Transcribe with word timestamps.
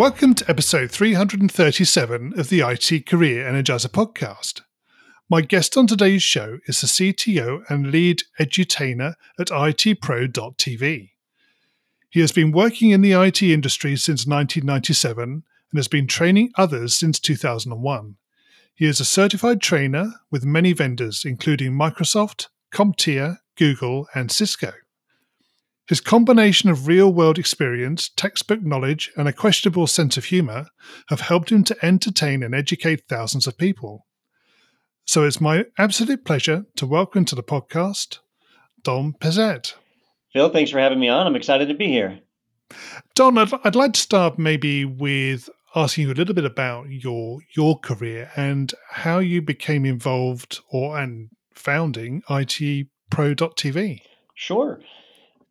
Welcome 0.00 0.32
to 0.36 0.48
episode 0.48 0.90
337 0.90 2.32
of 2.38 2.48
the 2.48 2.60
IT 2.60 3.04
Career 3.04 3.44
Energizer 3.44 3.88
podcast. 3.88 4.62
My 5.28 5.42
guest 5.42 5.76
on 5.76 5.86
today's 5.86 6.22
show 6.22 6.56
is 6.64 6.80
the 6.80 6.86
CTO 6.86 7.64
and 7.68 7.90
lead 7.90 8.22
edutainer 8.40 9.16
at 9.38 9.48
itpro.tv. 9.48 11.10
He 12.08 12.20
has 12.20 12.32
been 12.32 12.50
working 12.50 12.88
in 12.92 13.02
the 13.02 13.12
IT 13.12 13.42
industry 13.42 13.94
since 13.94 14.26
1997 14.26 15.22
and 15.22 15.42
has 15.76 15.86
been 15.86 16.06
training 16.06 16.50
others 16.56 16.98
since 16.98 17.20
2001. 17.20 18.16
He 18.74 18.86
is 18.86 19.00
a 19.00 19.04
certified 19.04 19.60
trainer 19.60 20.14
with 20.30 20.46
many 20.46 20.72
vendors, 20.72 21.26
including 21.26 21.72
Microsoft, 21.72 22.46
CompTIA, 22.72 23.36
Google, 23.54 24.06
and 24.14 24.32
Cisco. 24.32 24.72
His 25.90 26.00
combination 26.00 26.70
of 26.70 26.86
real 26.86 27.12
world 27.12 27.36
experience, 27.36 28.10
textbook 28.10 28.62
knowledge, 28.62 29.10
and 29.16 29.26
a 29.26 29.32
questionable 29.32 29.88
sense 29.88 30.16
of 30.16 30.26
humour 30.26 30.68
have 31.08 31.22
helped 31.22 31.50
him 31.50 31.64
to 31.64 31.76
entertain 31.84 32.44
and 32.44 32.54
educate 32.54 33.08
thousands 33.08 33.48
of 33.48 33.58
people. 33.58 34.06
So 35.04 35.24
it's 35.24 35.40
my 35.40 35.64
absolute 35.78 36.24
pleasure 36.24 36.64
to 36.76 36.86
welcome 36.86 37.24
to 37.24 37.34
the 37.34 37.42
podcast 37.42 38.20
Don 38.84 39.14
Pezet. 39.14 39.74
Phil, 40.32 40.48
thanks 40.50 40.70
for 40.70 40.78
having 40.78 41.00
me 41.00 41.08
on. 41.08 41.26
I'm 41.26 41.34
excited 41.34 41.66
to 41.66 41.74
be 41.74 41.88
here. 41.88 42.20
Don, 43.16 43.36
I'd, 43.36 43.50
I'd 43.64 43.74
like 43.74 43.94
to 43.94 44.00
start 44.00 44.38
maybe 44.38 44.84
with 44.84 45.50
asking 45.74 46.06
you 46.06 46.12
a 46.12 46.14
little 46.14 46.36
bit 46.36 46.44
about 46.44 46.88
your 46.88 47.40
your 47.56 47.76
career 47.80 48.30
and 48.36 48.72
how 48.90 49.18
you 49.18 49.42
became 49.42 49.84
involved 49.84 50.60
or 50.70 50.96
and 50.96 51.30
founding 51.52 52.22
itpro.tv. 52.28 54.02
Sure. 54.36 54.80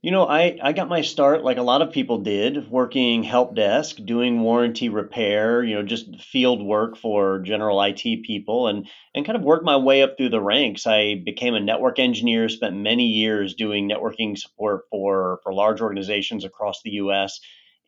You 0.01 0.11
know, 0.11 0.25
I, 0.25 0.57
I 0.63 0.71
got 0.71 0.87
my 0.87 1.01
start 1.01 1.43
like 1.43 1.57
a 1.57 1.61
lot 1.61 1.81
of 1.81 1.91
people 1.91 2.19
did, 2.19 2.71
working 2.71 3.21
help 3.23 3.53
desk, 3.53 3.97
doing 4.05 4.39
warranty 4.39 4.87
repair, 4.87 5.61
you 5.61 5.75
know, 5.75 5.83
just 5.83 6.21
field 6.21 6.63
work 6.63 6.95
for 6.95 7.39
general 7.39 7.81
IT 7.81 8.23
people 8.23 8.67
and 8.67 8.87
and 9.13 9.25
kind 9.25 9.35
of 9.35 9.43
worked 9.43 9.65
my 9.65 9.75
way 9.75 10.01
up 10.01 10.15
through 10.15 10.29
the 10.29 10.41
ranks. 10.41 10.87
I 10.87 11.15
became 11.25 11.53
a 11.53 11.59
network 11.59 11.99
engineer, 11.99 12.47
spent 12.47 12.77
many 12.77 13.07
years 13.07 13.55
doing 13.55 13.89
networking 13.89 14.37
support 14.37 14.85
for 14.89 15.41
for 15.43 15.53
large 15.53 15.81
organizations 15.81 16.45
across 16.45 16.81
the 16.81 16.91
US. 16.91 17.41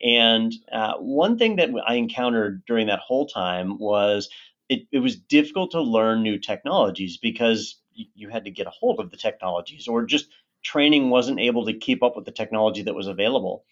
And 0.03 0.51
uh, 0.69 0.95
one 0.97 1.37
thing 1.37 1.55
that 1.57 1.69
I 1.87 1.95
encountered 1.95 2.65
during 2.65 2.87
that 2.87 2.99
whole 2.99 3.27
time 3.27 3.77
was 3.79 4.29
it, 4.67 4.81
it 4.91 4.99
was 4.99 5.15
difficult 5.15 5.71
to 5.71 5.81
learn 5.81 6.23
new 6.23 6.39
technologies 6.39 7.17
because 7.17 7.79
you 7.93 8.29
had 8.29 8.45
to 8.45 8.51
get 8.51 8.67
a 8.67 8.71
hold 8.71 8.99
of 8.99 9.11
the 9.11 9.17
technologies 9.17 9.87
or 9.87 10.05
just 10.05 10.27
training 10.63 11.09
wasn't 11.09 11.39
able 11.39 11.65
to 11.65 11.73
keep 11.73 12.03
up 12.03 12.15
with 12.15 12.25
the 12.25 12.31
technology 12.31 12.83
that 12.83 12.95
was 12.95 13.07
available. 13.07 13.65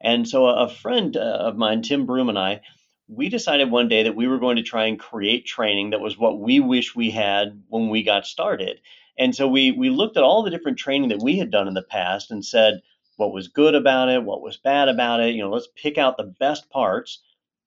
And 0.00 0.28
so 0.28 0.46
a 0.46 0.68
friend 0.68 1.16
uh, 1.16 1.20
of 1.20 1.56
mine, 1.56 1.82
Tim 1.82 2.06
Broom, 2.06 2.28
and 2.28 2.38
I, 2.38 2.60
we 3.08 3.28
decided 3.28 3.70
one 3.70 3.88
day 3.88 4.02
that 4.04 4.14
we 4.14 4.28
were 4.28 4.38
going 4.38 4.56
to 4.56 4.62
try 4.62 4.86
and 4.86 4.98
create 4.98 5.46
training 5.46 5.90
that 5.90 6.00
was 6.00 6.18
what 6.18 6.38
we 6.38 6.60
wish 6.60 6.94
we 6.94 7.10
had 7.10 7.62
when 7.68 7.88
we 7.88 8.02
got 8.02 8.26
started. 8.26 8.80
And 9.18 9.34
so 9.34 9.48
we 9.48 9.72
we 9.72 9.90
looked 9.90 10.16
at 10.16 10.22
all 10.22 10.42
the 10.42 10.50
different 10.50 10.78
training 10.78 11.08
that 11.08 11.22
we 11.22 11.38
had 11.38 11.50
done 11.50 11.66
in 11.66 11.74
the 11.74 11.82
past 11.82 12.30
and 12.30 12.44
said 12.44 12.82
what 13.16 13.32
was 13.32 13.48
good 13.48 13.74
about 13.74 14.08
it, 14.08 14.22
what 14.22 14.42
was 14.42 14.56
bad 14.56 14.88
about 14.88 15.20
it. 15.20 15.34
You 15.34 15.42
know, 15.42 15.50
let's 15.50 15.68
pick 15.74 15.98
out 15.98 16.16
the 16.16 16.34
best 16.38 16.70
parts 16.70 17.20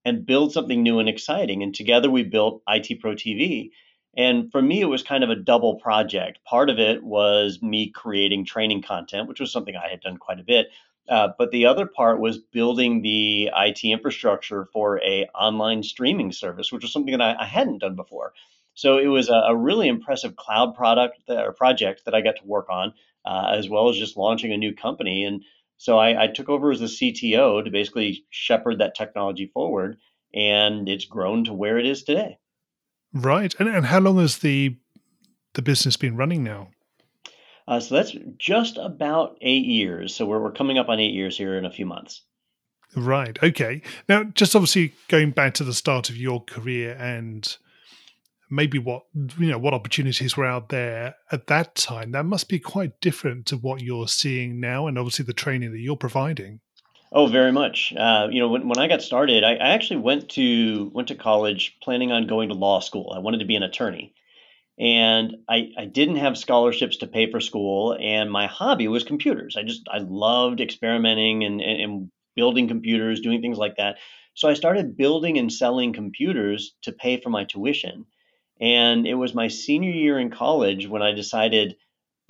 and 0.06 0.26
build 0.26 0.54
something 0.54 0.82
new 0.82 1.00
and 1.00 1.10
exciting. 1.10 1.62
And 1.62 1.76
together 1.76 2.10
we 2.10 2.24
built 2.24 2.64
IT 2.68 3.02
Pro 3.02 3.14
TV. 3.14 3.72
And 4.18 4.52
for 4.52 4.62
me, 4.62 4.82
it 4.82 4.90
was 4.90 5.04
kind 5.04 5.24
of 5.24 5.30
a 5.30 5.36
double 5.36 5.76
project. 5.76 6.44
Part 6.44 6.70
of 6.70 6.80
it 6.80 7.02
was 7.04 7.62
me 7.62 7.90
creating 7.90 8.46
training 8.46 8.82
content, 8.82 9.28
which 9.28 9.40
was 9.40 9.52
something 9.52 9.76
I 9.76 9.90
had 9.90 10.02
done 10.02 10.18
quite 10.18 10.40
a 10.40 10.44
bit. 10.44 10.68
Uh, 11.10 11.30
but 11.38 11.52
the 11.52 11.66
other 11.66 11.86
part 11.86 12.20
was 12.20 12.38
building 12.38 13.02
the 13.02 13.50
IT 13.56 13.84
infrastructure 13.84 14.66
for 14.72 15.02
a 15.02 15.28
online 15.34 15.84
streaming 15.84 16.32
service, 16.32 16.72
which 16.72 16.84
was 16.84 16.94
something 16.94 17.18
that 17.18 17.22
I, 17.22 17.44
I 17.44 17.46
hadn't 17.46 17.80
done 17.80 17.96
before. 17.96 18.34
So 18.74 18.98
it 18.98 19.08
was 19.08 19.30
a, 19.30 19.34
a 19.34 19.56
really 19.56 19.88
impressive 19.88 20.36
cloud 20.36 20.76
product 20.76 21.20
that, 21.28 21.44
or 21.44 21.52
project 21.52 22.04
that 22.06 22.14
I 22.14 22.22
got 22.22 22.38
to 22.38 22.46
work 22.46 22.70
on, 22.70 22.94
uh, 23.26 23.54
as 23.56 23.70
well 23.70 23.90
as 23.90 23.98
just 23.98 24.18
launching 24.18 24.52
a 24.52 24.58
new 24.58 24.74
company. 24.74 25.24
And 25.24 25.44
so 25.78 25.98
I, 25.98 26.24
I 26.24 26.28
took 26.28 26.50
over 26.50 26.72
as 26.72 26.80
the 26.80 26.86
CTO 26.86 27.64
to 27.64 27.72
basically 27.72 28.26
shepherd 28.30 28.80
that 28.80 28.96
technology 28.96 29.48
forward, 29.48 29.98
and 30.34 30.88
it's 30.88 31.06
grown 31.06 31.46
to 31.46 31.54
where 31.54 31.78
it 31.78 31.86
is 31.86 32.04
today. 32.04 32.38
Right. 33.14 33.54
And, 33.60 33.68
and 33.68 33.86
how 33.86 34.00
long 34.00 34.20
has 34.20 34.40
the 34.40 34.78
the 35.54 35.62
business 35.62 35.98
been 35.98 36.16
running 36.16 36.44
now? 36.44 36.70
Uh, 37.68 37.80
so 37.80 37.96
that's 37.96 38.16
just 38.38 38.78
about 38.78 39.38
eight 39.42 39.66
years. 39.66 40.16
So 40.16 40.26
we're, 40.26 40.42
we're 40.42 40.52
coming 40.52 40.78
up 40.78 40.90
on 40.90 41.00
eight 41.00 41.14
years 41.14 41.38
here 41.38 41.58
in 41.58 41.66
a 41.66 41.72
few 41.72 41.86
months. 41.86 42.24
Right. 42.96 43.38
Okay. 43.42 43.82
Now, 44.10 44.24
just 44.24 44.56
obviously 44.56 44.94
going 45.08 45.32
back 45.32 45.54
to 45.56 45.64
the 45.64 45.74
start 45.74 46.10
of 46.10 46.18
your 46.18 46.44
career 46.44 46.94
and 46.94 47.58
maybe 48.50 48.78
what 48.78 49.04
you 49.40 49.48
know 49.48 49.58
what 49.58 49.74
opportunities 49.74 50.36
were 50.36 50.46
out 50.46 50.68
there 50.70 51.16
at 51.32 51.48
that 51.48 51.74
time 51.74 52.12
that 52.12 52.26
must 52.26 52.50
be 52.50 52.60
quite 52.60 53.00
different 53.00 53.46
to 53.46 53.56
what 53.56 53.82
you're 53.82 54.10
seeing 54.10 54.60
now 54.60 54.88
and 54.88 55.00
obviously 55.00 55.24
the 55.24 55.34
training 55.34 55.72
that 55.72 55.80
you're 55.80 55.96
providing 55.96 56.60
Oh, 57.12 57.28
very 57.28 57.52
much. 57.52 57.94
Uh, 57.96 58.28
you 58.32 58.40
know, 58.40 58.48
when, 58.48 58.68
when 58.68 58.78
I 58.78 58.88
got 58.88 59.02
started, 59.02 59.44
I, 59.44 59.54
I 59.56 59.70
actually 59.70 60.00
went 60.00 60.30
to 60.32 60.90
went 60.94 61.10
to 61.10 61.16
college 61.16 61.78
planning 61.84 62.12
on 62.12 62.28
going 62.28 62.50
to 62.50 62.56
law 62.56 62.80
school. 62.80 63.14
I 63.16 63.20
wanted 63.20 63.40
to 63.40 63.46
be 63.46 63.56
an 63.56 63.64
attorney, 63.64 64.14
and 64.80 65.38
I, 65.50 65.72
I 65.78 65.86
didn't 65.86 66.18
have 66.18 66.38
scholarships 66.38 66.98
to 66.98 67.08
pay 67.08 67.32
for 67.32 67.42
school. 67.42 67.98
And 68.00 68.32
my 68.32 68.48
hobby 68.48 68.88
was 68.90 69.04
computers. 69.04 69.58
I 69.58 69.64
just 69.64 69.84
I 69.92 70.00
loved 70.00 70.62
experimenting 70.62 71.44
and, 71.46 71.62
and, 71.62 71.82
and 71.82 72.12
building 72.36 72.68
computers, 72.68 73.22
doing 73.22 73.42
things 73.42 73.58
like 73.60 73.78
that. 73.78 73.98
So 74.36 74.50
I 74.50 74.56
started 74.56 74.98
building 74.98 75.38
and 75.40 75.52
selling 75.54 75.94
computers 75.94 76.76
to 76.84 76.94
pay 76.94 77.18
for 77.22 77.30
my 77.30 77.46
tuition. 77.46 78.06
And 78.62 79.08
it 79.08 79.16
was 79.16 79.34
my 79.34 79.50
senior 79.50 79.92
year 79.92 80.20
in 80.20 80.30
college 80.30 80.88
when 80.88 81.02
I 81.02 81.12
decided 81.12 81.76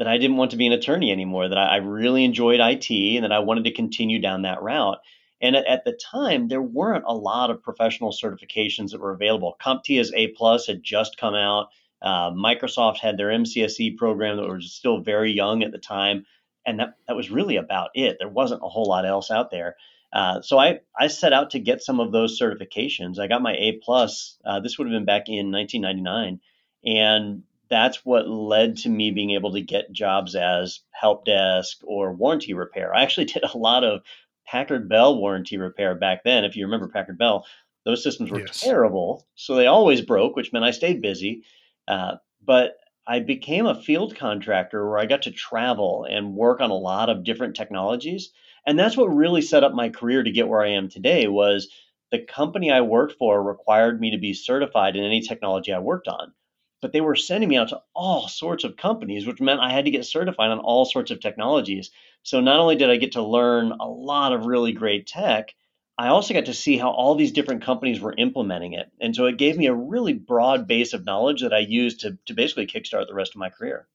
that 0.02 0.08
I 0.08 0.18
didn't 0.18 0.38
want 0.38 0.50
to 0.50 0.58
be 0.58 0.66
an 0.66 0.74
attorney 0.74 1.12
anymore, 1.12 1.48
that 1.48 1.60
I, 1.60 1.76
I 1.76 1.76
really 1.76 2.26
enjoyed 2.26 2.60
IT 2.60 2.90
and 2.90 3.24
that 3.24 3.32
I 3.32 3.38
wanted 3.38 3.66
to 3.66 3.72
continue 3.72 4.20
down 4.20 4.42
that 4.42 4.64
route. 4.64 4.98
And 5.40 5.56
at, 5.56 5.86
the 5.86 5.92
time, 5.92 6.48
there 6.48 6.62
weren't 6.62 7.04
a 7.06 7.14
lot 7.14 7.52
of 7.52 7.62
professional 7.62 8.12
certifications 8.12 8.90
that 8.92 9.00
were 9.00 9.14
available. 9.14 9.56
CompTIA's 9.64 10.12
A 10.16 10.30
Plus 10.30 10.66
had 10.66 10.82
just 10.82 11.18
come 11.18 11.36
out. 11.36 11.68
Uh, 12.02 12.32
Microsoft 12.32 12.98
had 12.98 13.16
their 13.16 13.28
MCSE 13.28 13.96
program 13.96 14.38
that 14.38 14.50
was 14.50 14.74
still 14.74 15.02
very 15.02 15.34
young 15.34 15.62
at 15.62 15.72
the 15.72 15.78
time, 15.78 16.26
and 16.66 16.80
that, 16.80 16.96
that 17.08 17.16
was 17.16 17.30
really 17.30 17.58
about 17.58 17.92
it. 17.94 18.18
There 18.18 18.28
wasn't 18.28 18.64
a 18.64 18.70
whole 18.70 18.88
lot 18.88 19.06
else 19.06 19.30
out 19.30 19.52
there. 19.52 19.76
Uh, 20.12 20.42
so 20.42 20.58
I, 20.58 20.80
I 21.00 21.10
set 21.10 21.32
out 21.32 21.52
to 21.52 21.60
get 21.60 21.84
some 21.84 22.00
of 22.00 22.12
those 22.12 22.42
certifications. 22.42 23.20
I 23.20 23.28
got 23.28 23.44
my 23.44 23.54
A 23.54 23.74
plus. 23.84 24.40
Uh, 24.44 24.62
this 24.62 24.80
would 24.80 24.88
have 24.88 24.96
been 24.96 25.06
back 25.06 25.30
in 25.30 25.52
1999, 25.52 26.40
and 26.86 27.44
that's 27.72 28.06
what 28.06 28.28
led 28.28 28.76
to 28.76 28.90
me 28.90 29.12
being 29.12 29.32
able 29.32 29.54
to 29.54 29.62
get 29.62 29.94
jobs 29.94 30.36
as 30.36 30.82
help 30.92 31.24
desk 31.24 31.78
or 31.84 32.12
warranty 32.12 32.54
repair. 32.54 32.94
I 32.94 33.02
actually 33.02 33.26
did 33.34 33.44
a 33.44 33.58
lot 33.58 33.86
of 33.86 34.02
Packard 34.46 34.90
Bell 34.90 35.18
warranty 35.18 35.58
repair 35.58 35.96
back 35.96 36.24
then. 36.26 36.44
If 36.44 36.58
you 36.58 36.66
remember 36.66 36.90
Packard 36.90 37.18
Bell, 37.18 37.46
those 37.86 38.04
systems 38.04 38.30
were 38.30 38.42
yes. 38.42 38.60
terrible, 38.60 39.26
so 39.36 39.56
they 39.56 39.68
always 39.68 40.02
broke, 40.02 40.36
which 40.36 40.52
meant 40.52 40.66
I 40.66 40.72
stayed 40.72 41.02
busy. 41.02 41.44
Uh, 41.88 42.16
but 42.46 42.74
I 43.08 43.20
became 43.22 43.66
a 43.66 43.82
field 43.82 44.16
contractor 44.16 44.88
where 44.88 45.00
I 45.00 45.06
got 45.06 45.24
to 45.24 45.32
travel 45.32 46.06
and 46.08 46.36
work 46.36 46.60
on 46.60 46.70
a 46.70 46.76
lot 46.76 47.10
of 47.10 47.24
different 47.24 47.56
technologies, 47.56 48.32
and 48.68 48.78
that's 48.78 48.98
what 48.98 49.06
really 49.06 49.42
set 49.42 49.64
up 49.64 49.74
my 49.74 49.90
career 49.90 50.22
to 50.22 50.32
get 50.32 50.48
where 50.48 50.62
I 50.62 50.72
am 50.72 50.90
today. 50.90 51.28
Was 51.28 51.70
the 52.12 52.20
company 52.20 52.70
I 52.70 52.82
worked 52.82 53.18
for 53.18 53.42
required 53.42 54.02
me 54.02 54.12
to 54.12 54.18
be 54.18 54.34
certified 54.34 54.98
in 54.98 55.06
any 55.06 55.22
technology 55.22 55.72
I 55.72 55.80
worked 55.80 56.10
on 56.10 56.34
but 56.82 56.92
they 56.92 57.02
were 57.02 57.16
sending 57.16 57.50
me 57.50 57.58
out 57.58 57.70
to 57.70 57.82
all 57.94 58.28
sorts 58.28 58.64
of 58.64 58.78
companies, 58.78 59.26
which 59.26 59.42
meant 59.42 59.60
I 59.60 59.72
had 59.72 59.86
to 59.86 59.92
get 59.92 60.06
certified 60.06 60.50
on 60.50 60.60
all 60.60 60.86
sorts 60.86 61.12
of 61.12 61.20
technologies. 61.20 61.92
So 62.24 62.40
not 62.40 62.60
only 62.60 62.76
did 62.76 62.90
I 62.90 62.98
get 62.98 63.14
to 63.14 63.24
learn 63.24 63.72
a 63.72 63.88
lot 63.88 64.34
of 64.34 64.46
really 64.46 64.72
great 64.72 65.08
tech, 65.08 65.54
I 65.98 66.08
also 66.08 66.34
got 66.34 66.46
to 66.46 66.54
see 66.54 66.78
how 66.78 66.90
all 66.90 67.16
these 67.16 67.32
different 67.32 67.64
companies 67.64 68.00
were 68.00 68.16
implementing 68.18 68.74
it. 68.74 68.92
And 69.00 69.16
so 69.16 69.26
it 69.26 69.38
gave 69.38 69.58
me 69.58 69.68
a 69.68 69.74
really 69.74 70.14
broad 70.14 70.68
base 70.68 70.94
of 70.94 71.06
knowledge 71.06 71.42
that 71.42 71.54
I 71.54 71.60
used 71.60 72.00
to, 72.02 72.18
to 72.26 72.34
basically 72.34 72.68
kickstart 72.68 73.08
the 73.08 73.14
rest 73.14 73.36
of 73.36 73.40
my 73.40 73.50
career. 73.50 73.88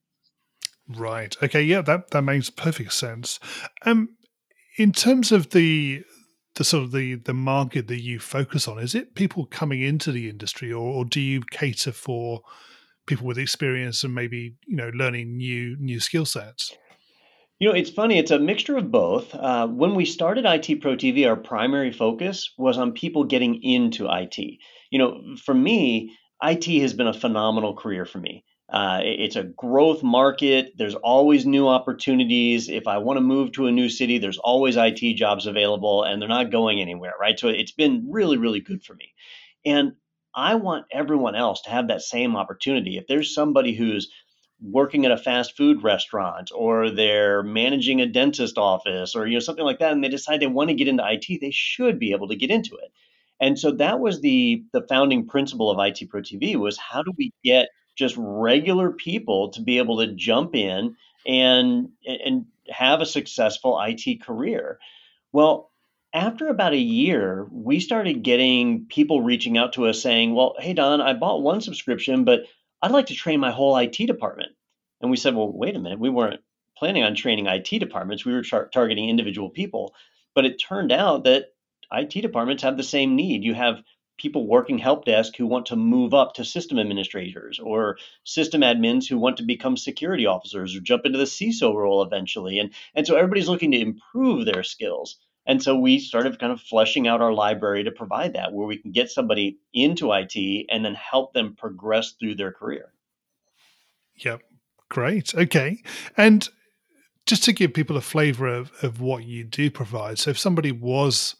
Right. 0.87 1.35
Okay. 1.43 1.61
Yeah, 1.63 1.81
that, 1.81 2.11
that 2.11 2.21
makes 2.21 2.49
perfect 2.49 2.93
sense. 2.93 3.39
Um, 3.85 4.15
in 4.77 4.93
terms 4.93 5.31
of 5.31 5.49
the 5.49 6.03
the 6.57 6.63
sort 6.63 6.83
of 6.83 6.91
the 6.91 7.15
the 7.15 7.33
market 7.33 7.87
that 7.87 8.01
you 8.01 8.19
focus 8.19 8.67
on? 8.67 8.79
Is 8.79 8.95
it 8.95 9.15
people 9.15 9.45
coming 9.45 9.81
into 9.81 10.11
the 10.11 10.29
industry, 10.29 10.73
or, 10.73 10.91
or 10.91 11.05
do 11.05 11.21
you 11.21 11.41
cater 11.51 11.91
for 11.91 12.41
people 13.07 13.25
with 13.25 13.37
experience 13.37 14.03
and 14.03 14.13
maybe 14.13 14.55
you 14.67 14.75
know 14.75 14.91
learning 14.93 15.37
new 15.37 15.75
new 15.79 15.99
skill 15.99 16.25
sets? 16.25 16.77
You 17.59 17.69
know, 17.69 17.75
it's 17.75 17.89
funny. 17.89 18.19
It's 18.19 18.29
a 18.29 18.37
mixture 18.37 18.77
of 18.77 18.91
both. 18.91 19.33
Uh, 19.33 19.67
when 19.67 19.95
we 19.95 20.05
started 20.05 20.45
IT 20.45 20.79
Pro 20.79 20.95
TV, 20.95 21.27
our 21.27 21.35
primary 21.35 21.91
focus 21.91 22.53
was 22.55 22.77
on 22.77 22.91
people 22.91 23.23
getting 23.23 23.63
into 23.63 24.07
IT. 24.07 24.37
You 24.91 24.99
know, 24.99 25.35
for 25.43 25.55
me, 25.55 26.15
IT 26.43 26.65
has 26.81 26.93
been 26.93 27.07
a 27.07 27.13
phenomenal 27.13 27.75
career 27.75 28.05
for 28.05 28.19
me. 28.19 28.45
Uh, 28.71 28.99
it's 29.01 29.37
a 29.37 29.43
growth 29.43 30.03
market. 30.03 30.73
There's 30.77 30.95
always 30.95 31.45
new 31.45 31.67
opportunities. 31.67 32.69
If 32.69 32.85
I 32.85 32.97
want 32.97 33.17
to 33.17 33.21
move 33.21 33.53
to 33.53 33.67
a 33.67 33.71
new 33.71 33.89
city, 33.89 34.17
there's 34.17 34.37
always 34.37 34.75
IT 34.75 35.15
jobs 35.15 35.47
available 35.47 36.03
and 36.03 36.21
they're 36.21 36.29
not 36.29 36.51
going 36.51 36.81
anywhere, 36.81 37.13
right? 37.19 37.39
So 37.39 37.47
it's 37.47 37.71
been 37.71 38.07
really, 38.09 38.37
really 38.37 38.59
good 38.59 38.83
for 38.83 38.93
me. 38.93 39.13
And 39.65 39.93
I 40.35 40.55
want 40.55 40.85
everyone 40.91 41.35
else 41.35 41.61
to 41.61 41.69
have 41.69 41.87
that 41.87 42.01
same 42.01 42.35
opportunity. 42.35 42.97
If 42.97 43.07
there's 43.07 43.33
somebody 43.33 43.73
who's 43.73 44.09
working 44.61 45.05
at 45.05 45.11
a 45.11 45.17
fast 45.17 45.55
food 45.55 45.83
restaurant 45.83 46.51
or 46.53 46.89
they're 46.89 47.43
managing 47.43 48.01
a 48.01 48.07
dentist 48.07 48.57
office 48.57 49.15
or 49.15 49.27
you 49.27 49.33
know 49.33 49.39
something 49.39 49.65
like 49.65 49.79
that 49.79 49.91
and 49.91 50.03
they 50.03 50.09
decide 50.09 50.39
they 50.39 50.47
want 50.47 50.69
to 50.69 50.75
get 50.75 50.87
into 50.87 51.07
IT, 51.07 51.39
they 51.41 51.51
should 51.51 51.99
be 51.99 52.11
able 52.11 52.27
to 52.27 52.35
get 52.35 52.49
into 52.49 52.75
it. 52.75 52.91
And 53.39 53.57
so 53.57 53.71
that 53.71 53.99
was 53.99 54.21
the 54.21 54.63
the 54.73 54.85
founding 54.87 55.27
principle 55.27 55.69
of 55.69 55.79
IT 55.79 56.09
Pro 56.09 56.21
TV 56.21 56.55
was 56.55 56.77
how 56.77 57.03
do 57.03 57.13
we 57.17 57.31
get 57.43 57.69
just 57.95 58.15
regular 58.17 58.91
people 58.91 59.49
to 59.51 59.61
be 59.61 59.77
able 59.77 59.97
to 59.97 60.13
jump 60.13 60.55
in 60.55 60.95
and 61.25 61.89
and 62.05 62.45
have 62.69 63.01
a 63.01 63.05
successful 63.05 63.79
IT 63.81 64.21
career. 64.23 64.79
Well, 65.31 65.71
after 66.13 66.47
about 66.47 66.73
a 66.73 66.77
year, 66.77 67.47
we 67.51 67.79
started 67.79 68.23
getting 68.23 68.85
people 68.85 69.21
reaching 69.21 69.57
out 69.57 69.73
to 69.73 69.87
us 69.87 70.01
saying, 70.01 70.33
"Well, 70.33 70.55
hey 70.59 70.73
Don, 70.73 71.01
I 71.01 71.13
bought 71.13 71.41
one 71.41 71.61
subscription, 71.61 72.23
but 72.23 72.45
I'd 72.81 72.91
like 72.91 73.07
to 73.07 73.15
train 73.15 73.39
my 73.39 73.51
whole 73.51 73.77
IT 73.77 74.05
department." 74.05 74.53
And 75.01 75.11
we 75.11 75.17
said, 75.17 75.35
"Well, 75.35 75.51
wait 75.51 75.75
a 75.75 75.79
minute. 75.79 75.99
We 75.99 76.09
weren't 76.09 76.41
planning 76.77 77.03
on 77.03 77.15
training 77.15 77.47
IT 77.47 77.79
departments. 77.79 78.25
We 78.25 78.33
were 78.33 78.43
tar- 78.43 78.69
targeting 78.69 79.09
individual 79.09 79.49
people." 79.49 79.93
But 80.33 80.45
it 80.45 80.57
turned 80.59 80.91
out 80.91 81.23
that 81.25 81.53
IT 81.91 82.21
departments 82.21 82.63
have 82.63 82.77
the 82.77 82.83
same 82.83 83.15
need. 83.15 83.43
You 83.43 83.53
have 83.53 83.83
people 84.17 84.47
working 84.47 84.77
help 84.77 85.05
desk 85.05 85.35
who 85.37 85.45
want 85.45 85.67
to 85.67 85.75
move 85.75 86.13
up 86.13 86.33
to 86.33 86.45
system 86.45 86.79
administrators 86.79 87.59
or 87.59 87.97
system 88.23 88.61
admins 88.61 89.07
who 89.07 89.17
want 89.17 89.37
to 89.37 89.43
become 89.43 89.77
security 89.77 90.25
officers 90.25 90.75
or 90.75 90.79
jump 90.79 91.05
into 91.05 91.19
the 91.19 91.25
CISO 91.25 91.73
role 91.73 92.01
eventually. 92.01 92.59
And, 92.59 92.73
and 92.95 93.05
so 93.05 93.15
everybody's 93.15 93.47
looking 93.47 93.71
to 93.71 93.79
improve 93.79 94.45
their 94.45 94.63
skills. 94.63 95.19
And 95.47 95.63
so 95.63 95.75
we 95.77 95.97
started 95.97 96.39
kind 96.39 96.51
of 96.51 96.59
fleshing 96.59 97.07
out 97.07 97.21
our 97.21 97.33
library 97.33 97.85
to 97.85 97.91
provide 97.91 98.33
that, 98.33 98.51
where 98.51 98.67
we 98.67 98.77
can 98.77 98.91
get 98.91 99.09
somebody 99.09 99.57
into 99.73 100.11
IT 100.11 100.65
and 100.69 100.83
then 100.83 100.93
help 100.93 101.33
them 101.33 101.55
progress 101.55 102.11
through 102.19 102.35
their 102.35 102.51
career. 102.51 102.91
Yep. 104.17 104.41
Great. 104.89 105.33
Okay. 105.33 105.81
And 106.17 106.49
just 107.25 107.43
to 107.43 107.53
give 107.53 107.73
people 107.73 107.97
a 107.97 108.01
flavor 108.01 108.47
of, 108.47 108.71
of 108.81 108.99
what 108.99 109.23
you 109.23 109.43
do 109.43 109.71
provide. 109.71 110.19
So 110.19 110.31
if 110.31 110.39
somebody 110.39 110.71
was 110.71 111.35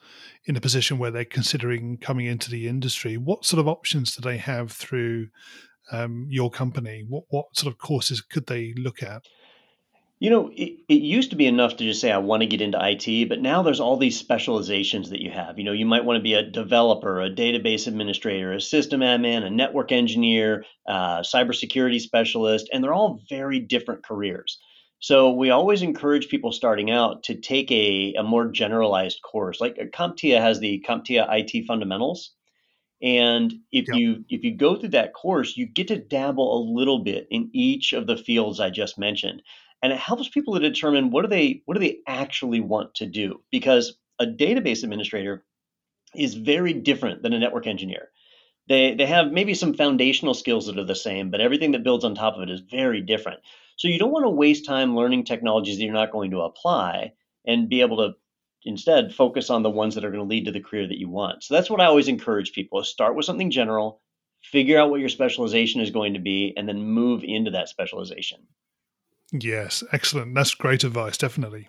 in 0.45 0.55
a 0.55 0.61
position 0.61 0.97
where 0.97 1.11
they're 1.11 1.25
considering 1.25 1.97
coming 1.97 2.25
into 2.25 2.49
the 2.49 2.67
industry, 2.67 3.17
what 3.17 3.45
sort 3.45 3.59
of 3.59 3.67
options 3.67 4.15
do 4.15 4.21
they 4.21 4.37
have 4.37 4.71
through 4.71 5.27
um, 5.91 6.27
your 6.29 6.49
company? 6.49 7.05
What 7.07 7.23
what 7.29 7.45
sort 7.53 7.71
of 7.71 7.79
courses 7.79 8.21
could 8.21 8.47
they 8.47 8.73
look 8.77 9.01
at? 9.01 9.23
You 10.19 10.31
know, 10.31 10.51
it, 10.55 10.79
it 10.87 11.01
used 11.01 11.29
to 11.29 11.35
be 11.35 11.45
enough 11.45 11.77
to 11.77 11.83
just 11.83 12.01
say, 12.01 12.11
I 12.11 12.17
want 12.17 12.41
to 12.41 12.47
get 12.47 12.61
into 12.61 12.79
IT, 12.81 13.29
but 13.29 13.39
now 13.39 13.61
there's 13.61 13.79
all 13.79 13.97
these 13.97 14.17
specializations 14.17 15.11
that 15.11 15.21
you 15.21 15.29
have. 15.29 15.59
You 15.59 15.65
know, 15.65 15.73
you 15.73 15.85
might 15.85 16.05
want 16.05 16.17
to 16.17 16.23
be 16.23 16.33
a 16.33 16.41
developer, 16.41 17.21
a 17.21 17.29
database 17.29 17.85
administrator, 17.85 18.53
a 18.53 18.61
system 18.61 19.01
admin, 19.01 19.43
a 19.43 19.49
network 19.51 19.91
engineer, 19.91 20.65
uh, 20.87 21.19
cybersecurity 21.19 22.01
specialist, 22.01 22.67
and 22.73 22.83
they're 22.83 22.95
all 22.95 23.21
very 23.29 23.59
different 23.59 24.03
careers. 24.03 24.59
So 24.99 25.31
we 25.31 25.51
always 25.51 25.83
encourage 25.83 26.29
people 26.29 26.51
starting 26.51 26.89
out 26.89 27.23
to 27.23 27.35
take 27.35 27.71
a, 27.71 28.15
a 28.17 28.23
more 28.23 28.47
generalized 28.47 29.21
course. 29.21 29.61
Like 29.61 29.77
CompTIA 29.93 30.41
has 30.41 30.59
the 30.59 30.83
CompTIA 30.87 31.27
IT 31.29 31.65
fundamentals. 31.67 32.31
And 32.99 33.53
if 33.71 33.87
you 33.89 34.25
if 34.27 34.43
you 34.43 34.55
go 34.55 34.75
through 34.75 34.89
that 34.89 35.13
course, 35.13 35.55
you 35.55 35.67
get 35.67 35.89
to 35.89 35.97
dabble 35.97 36.57
a 36.57 36.67
little 36.73 37.03
bit 37.03 37.27
in 37.29 37.51
each 37.53 37.93
of 37.93 38.07
the 38.07 38.17
fields 38.17 38.59
I 38.59 38.71
just 38.71 38.97
mentioned. 38.97 39.43
And 39.81 39.93
it 39.93 39.99
helps 39.99 40.27
people 40.29 40.55
to 40.55 40.59
determine 40.59 41.11
what 41.11 41.21
do 41.21 41.27
they 41.27 41.61
what 41.65 41.75
do 41.75 41.79
they 41.79 41.99
actually 42.07 42.61
want 42.61 42.95
to 42.95 43.05
do? 43.05 43.43
Because 43.51 43.97
a 44.19 44.25
database 44.25 44.83
administrator 44.83 45.45
is 46.15 46.33
very 46.33 46.73
different 46.73 47.21
than 47.21 47.33
a 47.33 47.39
network 47.39 47.67
engineer. 47.67 48.09
They 48.67 48.95
they 48.95 49.05
have 49.05 49.31
maybe 49.31 49.53
some 49.53 49.73
foundational 49.73 50.33
skills 50.33 50.65
that 50.65 50.79
are 50.79 50.83
the 50.83 50.95
same, 50.95 51.29
but 51.29 51.41
everything 51.41 51.71
that 51.71 51.83
builds 51.83 52.03
on 52.03 52.15
top 52.15 52.35
of 52.35 52.41
it 52.41 52.49
is 52.49 52.61
very 52.61 53.01
different. 53.01 53.39
So 53.77 53.87
you 53.87 53.99
don't 53.99 54.11
want 54.11 54.25
to 54.25 54.29
waste 54.29 54.65
time 54.65 54.95
learning 54.95 55.25
technologies 55.25 55.77
that 55.77 55.83
you're 55.83 55.93
not 55.93 56.11
going 56.11 56.31
to 56.31 56.41
apply 56.41 57.13
and 57.45 57.69
be 57.69 57.81
able 57.81 57.97
to 57.97 58.15
instead 58.65 59.13
focus 59.13 59.49
on 59.49 59.63
the 59.63 59.69
ones 59.69 59.95
that 59.95 60.03
are 60.03 60.11
going 60.11 60.23
to 60.23 60.29
lead 60.29 60.45
to 60.45 60.51
the 60.51 60.59
career 60.59 60.87
that 60.87 60.99
you 60.99 61.09
want. 61.09 61.43
So 61.43 61.53
that's 61.53 61.69
what 61.69 61.79
I 61.79 61.85
always 61.85 62.07
encourage 62.07 62.51
people 62.51 62.83
start 62.83 63.15
with 63.15 63.25
something 63.25 63.51
general, 63.51 64.01
figure 64.41 64.79
out 64.79 64.89
what 64.89 64.99
your 64.99 65.09
specialization 65.09 65.79
is 65.81 65.91
going 65.91 66.15
to 66.15 66.19
be, 66.19 66.53
and 66.57 66.67
then 66.67 66.83
move 66.83 67.23
into 67.23 67.51
that 67.51 67.69
specialization. 67.69 68.39
Yes, 69.31 69.83
excellent. 69.91 70.33
That's 70.35 70.53
great 70.53 70.83
advice, 70.83 71.17
definitely. 71.17 71.67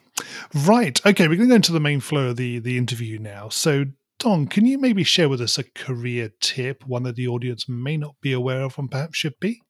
Right. 0.55 1.05
Okay, 1.05 1.27
we're 1.27 1.37
going 1.37 1.49
to 1.49 1.53
go 1.53 1.57
into 1.57 1.73
the 1.73 1.81
main 1.81 2.01
flow 2.01 2.29
of 2.29 2.37
the, 2.37 2.59
the 2.61 2.79
interview 2.79 3.19
now. 3.19 3.49
So, 3.49 3.87
Don, 4.19 4.47
can 4.47 4.67
you 4.67 4.79
maybe 4.79 5.05
share 5.05 5.29
with 5.29 5.41
us 5.41 5.59
a 5.59 5.65
career 5.65 6.31
tip, 6.41 6.85
one 6.87 7.03
that 7.05 7.17
the 7.17 7.29
audience 7.29 7.69
may 7.69 7.97
not 7.97 8.17
be 8.21 8.33
aware 8.33 8.63
of 8.63 8.79
and 8.79 8.91
perhaps 8.91 9.19
should 9.19 9.39
be? 9.41 9.63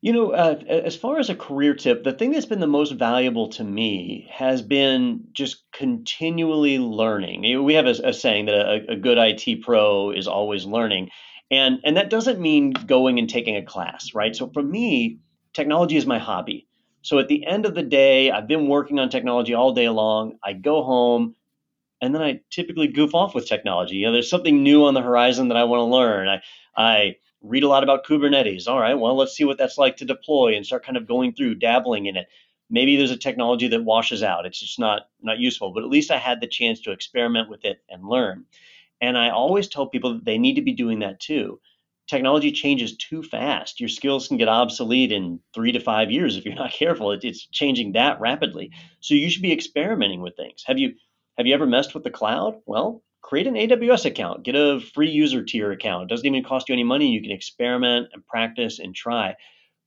You 0.00 0.12
know, 0.12 0.30
uh, 0.32 0.56
as 0.68 0.96
far 0.96 1.20
as 1.20 1.30
a 1.30 1.34
career 1.34 1.74
tip, 1.74 2.02
the 2.02 2.12
thing 2.12 2.32
that's 2.32 2.46
been 2.46 2.58
the 2.58 2.66
most 2.66 2.90
valuable 2.90 3.48
to 3.50 3.62
me 3.62 4.28
has 4.32 4.60
been 4.60 5.28
just 5.32 5.62
continually 5.72 6.80
learning. 6.80 7.64
We 7.64 7.74
have 7.74 7.86
a, 7.86 7.94
a 8.02 8.12
saying 8.12 8.46
that 8.46 8.54
a, 8.54 8.92
a, 8.92 8.96
good 8.96 9.16
IT 9.16 9.62
pro 9.62 10.10
is 10.10 10.26
always 10.26 10.64
learning, 10.64 11.10
and 11.52 11.78
and 11.84 11.96
that 11.96 12.10
doesn't 12.10 12.40
mean 12.40 12.72
going 12.72 13.20
and 13.20 13.30
taking 13.30 13.54
a 13.54 13.64
class, 13.64 14.12
right? 14.12 14.34
So 14.34 14.50
for 14.52 14.62
me, 14.62 15.20
technology 15.54 15.96
is 15.96 16.04
my 16.04 16.18
hobby. 16.18 16.66
So 17.02 17.18
at 17.18 17.28
the 17.28 17.44
end 17.46 17.66
of 17.66 17.74
the 17.74 17.82
day, 17.82 18.30
I've 18.30 18.46
been 18.46 18.68
working 18.68 18.98
on 18.98 19.08
technology 19.10 19.54
all 19.54 19.72
day 19.72 19.88
long. 19.88 20.38
I 20.42 20.52
go 20.52 20.82
home, 20.82 21.34
and 22.00 22.14
then 22.14 22.22
I 22.22 22.40
typically 22.50 22.88
goof 22.88 23.14
off 23.14 23.34
with 23.34 23.48
technology. 23.48 23.96
You 23.96 24.06
know, 24.06 24.12
there's 24.12 24.30
something 24.30 24.62
new 24.62 24.84
on 24.84 24.94
the 24.94 25.02
horizon 25.02 25.48
that 25.48 25.56
I 25.56 25.64
want 25.64 25.80
to 25.80 25.84
learn. 25.84 26.28
I 26.28 26.42
I 26.76 27.16
read 27.42 27.64
a 27.64 27.68
lot 27.68 27.82
about 27.82 28.06
Kubernetes. 28.06 28.68
All 28.68 28.78
right, 28.78 28.94
well, 28.94 29.16
let's 29.16 29.34
see 29.36 29.44
what 29.44 29.58
that's 29.58 29.78
like 29.78 29.96
to 29.96 30.04
deploy 30.04 30.54
and 30.56 30.64
start 30.64 30.84
kind 30.84 30.96
of 30.96 31.08
going 31.08 31.34
through, 31.34 31.56
dabbling 31.56 32.06
in 32.06 32.16
it. 32.16 32.28
Maybe 32.70 32.96
there's 32.96 33.10
a 33.10 33.16
technology 33.16 33.68
that 33.68 33.84
washes 33.84 34.22
out. 34.22 34.46
It's 34.46 34.60
just 34.60 34.78
not 34.78 35.08
not 35.20 35.38
useful, 35.38 35.72
but 35.72 35.82
at 35.82 35.90
least 35.90 36.10
I 36.10 36.18
had 36.18 36.40
the 36.40 36.46
chance 36.46 36.80
to 36.82 36.92
experiment 36.92 37.50
with 37.50 37.64
it 37.64 37.82
and 37.88 38.08
learn. 38.08 38.46
And 39.00 39.18
I 39.18 39.30
always 39.30 39.68
tell 39.68 39.88
people 39.88 40.14
that 40.14 40.24
they 40.24 40.38
need 40.38 40.54
to 40.54 40.62
be 40.62 40.72
doing 40.72 41.00
that 41.00 41.18
too. 41.18 41.60
Technology 42.12 42.52
changes 42.52 42.94
too 42.94 43.22
fast. 43.22 43.80
Your 43.80 43.88
skills 43.88 44.28
can 44.28 44.36
get 44.36 44.46
obsolete 44.46 45.12
in 45.12 45.40
three 45.54 45.72
to 45.72 45.80
five 45.80 46.10
years 46.10 46.36
if 46.36 46.44
you're 46.44 46.54
not 46.54 46.70
careful. 46.78 47.10
It, 47.12 47.24
it's 47.24 47.46
changing 47.46 47.92
that 47.92 48.20
rapidly. 48.20 48.70
So 49.00 49.14
you 49.14 49.30
should 49.30 49.40
be 49.40 49.50
experimenting 49.50 50.20
with 50.20 50.36
things. 50.36 50.62
Have 50.66 50.78
you 50.78 50.92
have 51.38 51.46
you 51.46 51.54
ever 51.54 51.64
messed 51.64 51.94
with 51.94 52.04
the 52.04 52.10
cloud? 52.10 52.56
Well, 52.66 53.02
create 53.22 53.46
an 53.46 53.54
AWS 53.54 54.04
account, 54.04 54.42
get 54.42 54.54
a 54.54 54.78
free 54.92 55.08
user 55.08 55.42
tier 55.42 55.72
account. 55.72 56.02
It 56.02 56.08
doesn't 56.10 56.26
even 56.26 56.44
cost 56.44 56.68
you 56.68 56.74
any 56.74 56.84
money. 56.84 57.10
You 57.10 57.22
can 57.22 57.30
experiment 57.30 58.08
and 58.12 58.26
practice 58.26 58.78
and 58.78 58.94
try. 58.94 59.34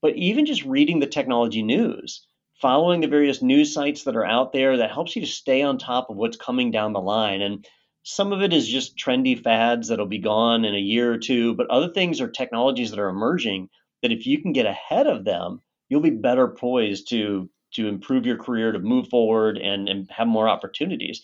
But 0.02 0.16
even 0.16 0.48
just 0.48 0.66
reading 0.66 1.02
the 1.02 1.06
technology 1.06 1.62
news, 1.62 2.26
following 2.60 3.02
the 3.02 3.08
various 3.08 3.44
news 3.44 3.72
sites 3.72 4.06
that 4.06 4.16
are 4.16 4.26
out 4.26 4.52
there, 4.52 4.78
that 4.78 4.90
helps 4.90 5.16
you 5.16 5.22
to 5.22 5.28
stay 5.28 5.62
on 5.62 5.78
top 5.78 6.10
of 6.10 6.16
what's 6.18 6.38
coming 6.38 6.72
down 6.72 6.94
the 6.94 7.00
line. 7.00 7.44
And 7.44 7.68
some 8.08 8.32
of 8.32 8.44
it 8.44 8.54
is 8.54 8.68
just 8.68 8.98
trendy 8.98 9.42
fads 9.42 9.88
that'll 9.88 10.06
be 10.06 10.20
gone 10.20 10.64
in 10.64 10.76
a 10.76 10.80
year 10.80 11.12
or 11.12 11.18
two, 11.18 11.56
but 11.56 11.68
other 11.72 11.90
things 11.90 12.22
are 12.22 12.30
technologies 12.30 12.92
that 12.92 13.00
are 13.00 13.10
emerging 13.10 13.68
that 14.04 14.12
if 14.12 14.28
you 14.28 14.40
can 14.40 14.54
get 14.54 14.68
ahead 14.68 15.08
of 15.08 15.26
them, 15.26 15.60
you'll 15.90 16.02
be 16.02 16.12
better 16.12 16.48
poised 16.48 17.10
to 17.10 17.50
to 17.74 17.88
improve 17.88 18.28
your 18.28 18.38
career, 18.38 18.72
to 18.72 18.80
move 18.80 19.10
forward 19.10 19.58
and, 19.58 19.90
and 19.90 20.10
have 20.12 20.28
more 20.28 20.48
opportunities. 20.48 21.24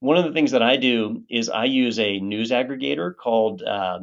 One 0.00 0.18
of 0.18 0.24
the 0.24 0.32
things 0.32 0.50
that 0.50 0.62
I 0.62 0.76
do 0.76 1.22
is 1.30 1.48
I 1.48 1.64
use 1.66 1.98
a 2.00 2.18
news 2.18 2.50
aggregator 2.50 3.16
called 3.16 3.62
uh, 3.62 4.00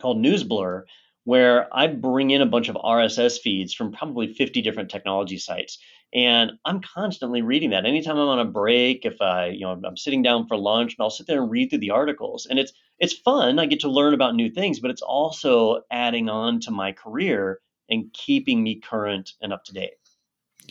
called 0.00 0.18
NewsBlur, 0.18 0.82
where 1.22 1.68
I 1.72 1.86
bring 1.86 2.32
in 2.32 2.42
a 2.42 2.46
bunch 2.46 2.68
of 2.68 2.74
RSS 2.74 3.38
feeds 3.38 3.72
from 3.72 3.92
probably 3.92 4.34
50 4.34 4.60
different 4.60 4.90
technology 4.90 5.38
sites, 5.38 5.78
and 6.14 6.52
I'm 6.64 6.80
constantly 6.80 7.42
reading 7.42 7.70
that. 7.70 7.86
Anytime 7.86 8.18
I'm 8.18 8.28
on 8.28 8.38
a 8.38 8.44
break, 8.44 9.04
if 9.04 9.20
I 9.20 9.46
you 9.46 9.60
know 9.60 9.80
I'm 9.84 9.96
sitting 9.96 10.22
down 10.22 10.46
for 10.46 10.56
lunch, 10.56 10.94
and 10.96 11.02
I'll 11.02 11.10
sit 11.10 11.26
there 11.26 11.42
and 11.42 11.50
read 11.50 11.70
through 11.70 11.80
the 11.80 11.90
articles, 11.90 12.46
and 12.46 12.58
it's 12.58 12.72
it's 12.98 13.14
fun. 13.14 13.58
I 13.58 13.66
get 13.66 13.80
to 13.80 13.90
learn 13.90 14.14
about 14.14 14.34
new 14.34 14.50
things, 14.50 14.80
but 14.80 14.90
it's 14.90 15.02
also 15.02 15.80
adding 15.90 16.28
on 16.28 16.60
to 16.60 16.70
my 16.70 16.92
career 16.92 17.60
and 17.88 18.12
keeping 18.12 18.62
me 18.62 18.80
current 18.80 19.32
and 19.40 19.52
up 19.52 19.64
to 19.64 19.72
date. 19.72 19.92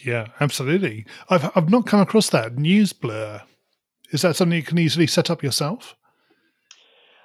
Yeah, 0.03 0.27
absolutely. 0.39 1.05
I've 1.29 1.51
I've 1.55 1.69
not 1.69 1.87
come 1.87 1.99
across 1.99 2.29
that 2.29 2.55
NewsBlur 2.55 3.41
Is 4.11 4.21
that 4.21 4.35
something 4.35 4.55
you 4.55 4.63
can 4.63 4.77
easily 4.77 5.07
set 5.07 5.29
up 5.29 5.43
yourself? 5.43 5.95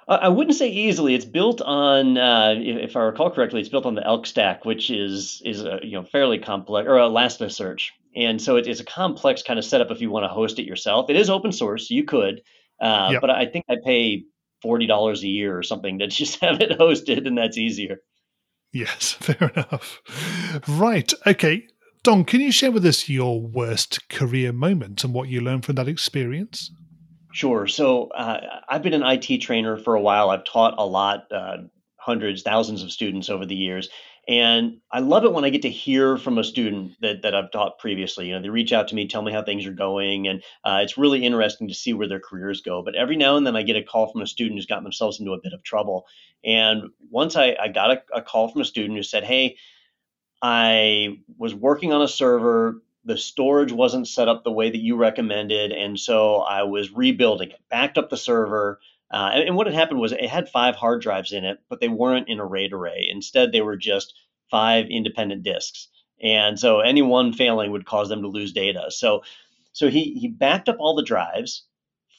I 0.09 0.29
wouldn't 0.29 0.55
say 0.55 0.69
easily. 0.69 1.15
It's 1.15 1.25
built 1.25 1.61
on, 1.61 2.17
uh, 2.17 2.55
if 2.57 2.95
I 2.95 3.01
recall 3.01 3.29
correctly, 3.29 3.59
it's 3.59 3.67
built 3.67 3.85
on 3.85 3.95
the 3.95 4.05
Elk 4.05 4.25
Stack, 4.25 4.63
which 4.63 4.89
is 4.89 5.41
is 5.43 5.65
a 5.65 5.79
you 5.83 5.93
know 5.93 6.03
fairly 6.03 6.39
complex 6.39 6.87
or 6.87 6.93
Elasticsearch, 6.93 7.89
and 8.17 8.41
so 8.41 8.57
it 8.57 8.67
is 8.67 8.79
a 8.79 8.85
complex 8.85 9.43
kind 9.43 9.59
of 9.59 9.65
setup 9.65 9.91
if 9.91 10.01
you 10.01 10.09
want 10.09 10.23
to 10.23 10.29
host 10.29 10.59
it 10.59 10.65
yourself. 10.65 11.09
It 11.09 11.15
is 11.15 11.29
open 11.29 11.51
source, 11.51 11.89
you 11.89 12.03
could, 12.03 12.41
uh, 12.81 13.09
yep. 13.11 13.21
but 13.21 13.29
I 13.29 13.45
think 13.45 13.65
I 13.69 13.75
pay 13.83 14.23
forty 14.61 14.87
dollars 14.87 15.23
a 15.23 15.27
year 15.27 15.57
or 15.57 15.63
something 15.63 15.99
to 15.99 16.07
just 16.07 16.41
have 16.41 16.61
it 16.61 16.77
hosted, 16.77 17.27
and 17.27 17.37
that's 17.37 17.57
easier. 17.57 17.97
Yes, 18.73 19.11
fair 19.19 19.51
enough. 19.55 20.01
Right. 20.67 21.11
Okay. 21.25 21.67
Don, 22.03 22.23
can 22.23 22.41
you 22.41 22.51
share 22.51 22.71
with 22.71 22.85
us 22.85 23.09
your 23.09 23.41
worst 23.41 24.07
career 24.07 24.53
moment 24.53 25.03
and 25.03 25.13
what 25.13 25.29
you 25.29 25.41
learned 25.41 25.65
from 25.65 25.75
that 25.75 25.89
experience? 25.89 26.71
Sure. 27.33 27.67
So 27.67 28.07
uh, 28.09 28.61
I've 28.69 28.81
been 28.81 28.93
an 28.93 29.03
IT 29.03 29.39
trainer 29.41 29.77
for 29.77 29.93
a 29.95 30.01
while. 30.01 30.29
I've 30.29 30.45
taught 30.45 30.75
a 30.77 30.85
lot, 30.85 31.25
uh, 31.31 31.57
hundreds, 31.97 32.43
thousands 32.43 32.81
of 32.81 32.91
students 32.91 33.29
over 33.29 33.45
the 33.45 33.55
years. 33.55 33.89
And 34.27 34.79
I 34.91 34.99
love 34.99 35.23
it 35.23 35.31
when 35.31 35.45
I 35.45 35.49
get 35.49 35.61
to 35.61 35.69
hear 35.69 36.17
from 36.17 36.37
a 36.37 36.43
student 36.43 36.93
that, 36.99 37.21
that 37.21 37.33
I've 37.33 37.51
taught 37.51 37.79
previously. 37.79 38.27
You 38.27 38.35
know, 38.35 38.41
they 38.41 38.49
reach 38.49 38.73
out 38.73 38.89
to 38.89 38.95
me, 38.95 39.07
tell 39.07 39.21
me 39.21 39.31
how 39.31 39.41
things 39.41 39.65
are 39.65 39.71
going, 39.71 40.27
and 40.27 40.43
uh, 40.65 40.79
it's 40.83 40.97
really 40.97 41.23
interesting 41.23 41.69
to 41.69 41.73
see 41.73 41.93
where 41.93 42.09
their 42.09 42.19
careers 42.19 42.61
go. 42.61 42.83
But 42.83 42.95
every 42.95 43.15
now 43.15 43.37
and 43.37 43.47
then 43.47 43.55
I 43.55 43.63
get 43.63 43.77
a 43.77 43.83
call 43.83 44.11
from 44.11 44.21
a 44.21 44.27
student 44.27 44.57
who's 44.57 44.65
gotten 44.65 44.83
themselves 44.83 45.19
into 45.19 45.31
a 45.31 45.41
bit 45.41 45.53
of 45.53 45.63
trouble. 45.63 46.05
And 46.43 46.89
once 47.09 47.37
I, 47.37 47.55
I 47.61 47.69
got 47.69 47.91
a, 47.91 48.03
a 48.15 48.21
call 48.21 48.49
from 48.49 48.61
a 48.61 48.65
student 48.65 48.97
who 48.97 49.03
said, 49.03 49.23
Hey, 49.23 49.55
I 50.41 51.19
was 51.37 51.55
working 51.55 51.93
on 51.93 52.01
a 52.01 52.07
server 52.07 52.81
the 53.07 53.17
storage 53.17 53.71
wasn't 53.71 54.07
set 54.07 54.27
up 54.27 54.43
the 54.43 54.51
way 54.51 54.69
that 54.69 54.81
you 54.81 54.97
recommended, 54.97 55.71
and 55.71 55.97
so 55.97 56.41
I 56.41 56.63
was 56.63 56.91
rebuilding 56.91 57.51
it, 57.51 57.59
backed 57.69 57.97
up 57.97 58.09
the 58.09 58.17
server. 58.17 58.79
Uh, 59.11 59.31
and, 59.33 59.43
and, 59.43 59.55
what 59.55 59.67
had 59.67 59.75
happened 59.75 59.99
was 59.99 60.11
it 60.11 60.29
had 60.29 60.49
five 60.49 60.75
hard 60.75 61.01
drives 61.01 61.31
in 61.31 61.45
it, 61.45 61.59
but 61.69 61.79
they 61.79 61.87
weren't 61.87 62.27
in 62.27 62.39
a 62.39 62.45
RAID 62.45 62.73
array. 62.73 63.07
Instead, 63.09 63.51
they 63.51 63.61
were 63.61 63.77
just 63.77 64.13
five 64.51 64.87
independent 64.89 65.43
disks, 65.43 65.87
and 66.21 66.59
so 66.59 66.81
any 66.81 67.01
one 67.01 67.31
failing 67.31 67.71
would 67.71 67.85
cause 67.85 68.09
them 68.09 68.21
to 68.21 68.27
lose 68.27 68.51
data. 68.51 68.87
So, 68.89 69.23
so 69.71 69.89
he 69.89 70.13
he 70.13 70.27
backed 70.27 70.67
up 70.67 70.77
all 70.79 70.95
the 70.95 71.03
drives, 71.03 71.65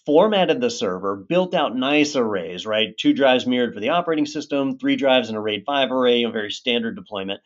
formatted 0.08 0.62
the 0.62 0.70
server, 0.70 1.16
built 1.16 1.54
out 1.54 1.76
nice 1.76 2.16
arrays, 2.16 2.64
right? 2.64 2.96
Two 2.96 3.12
drives 3.12 3.46
mirrored 3.46 3.74
for 3.74 3.80
the 3.80 3.90
operating 3.90 4.24
system, 4.24 4.78
three 4.78 4.96
drives 4.96 5.28
in 5.28 5.36
a 5.36 5.40
RAID 5.40 5.64
5 5.66 5.92
array, 5.92 6.22
a 6.22 6.30
very 6.30 6.50
standard 6.50 6.96
deployment. 6.96 7.42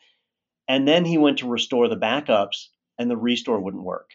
And 0.69 0.87
then 0.87 1.03
he 1.03 1.17
went 1.17 1.39
to 1.39 1.49
restore 1.49 1.89
the 1.89 1.97
backups 1.97 2.67
and 2.97 3.11
the 3.11 3.17
restore 3.17 3.59
wouldn't 3.59 3.83
work. 3.83 4.11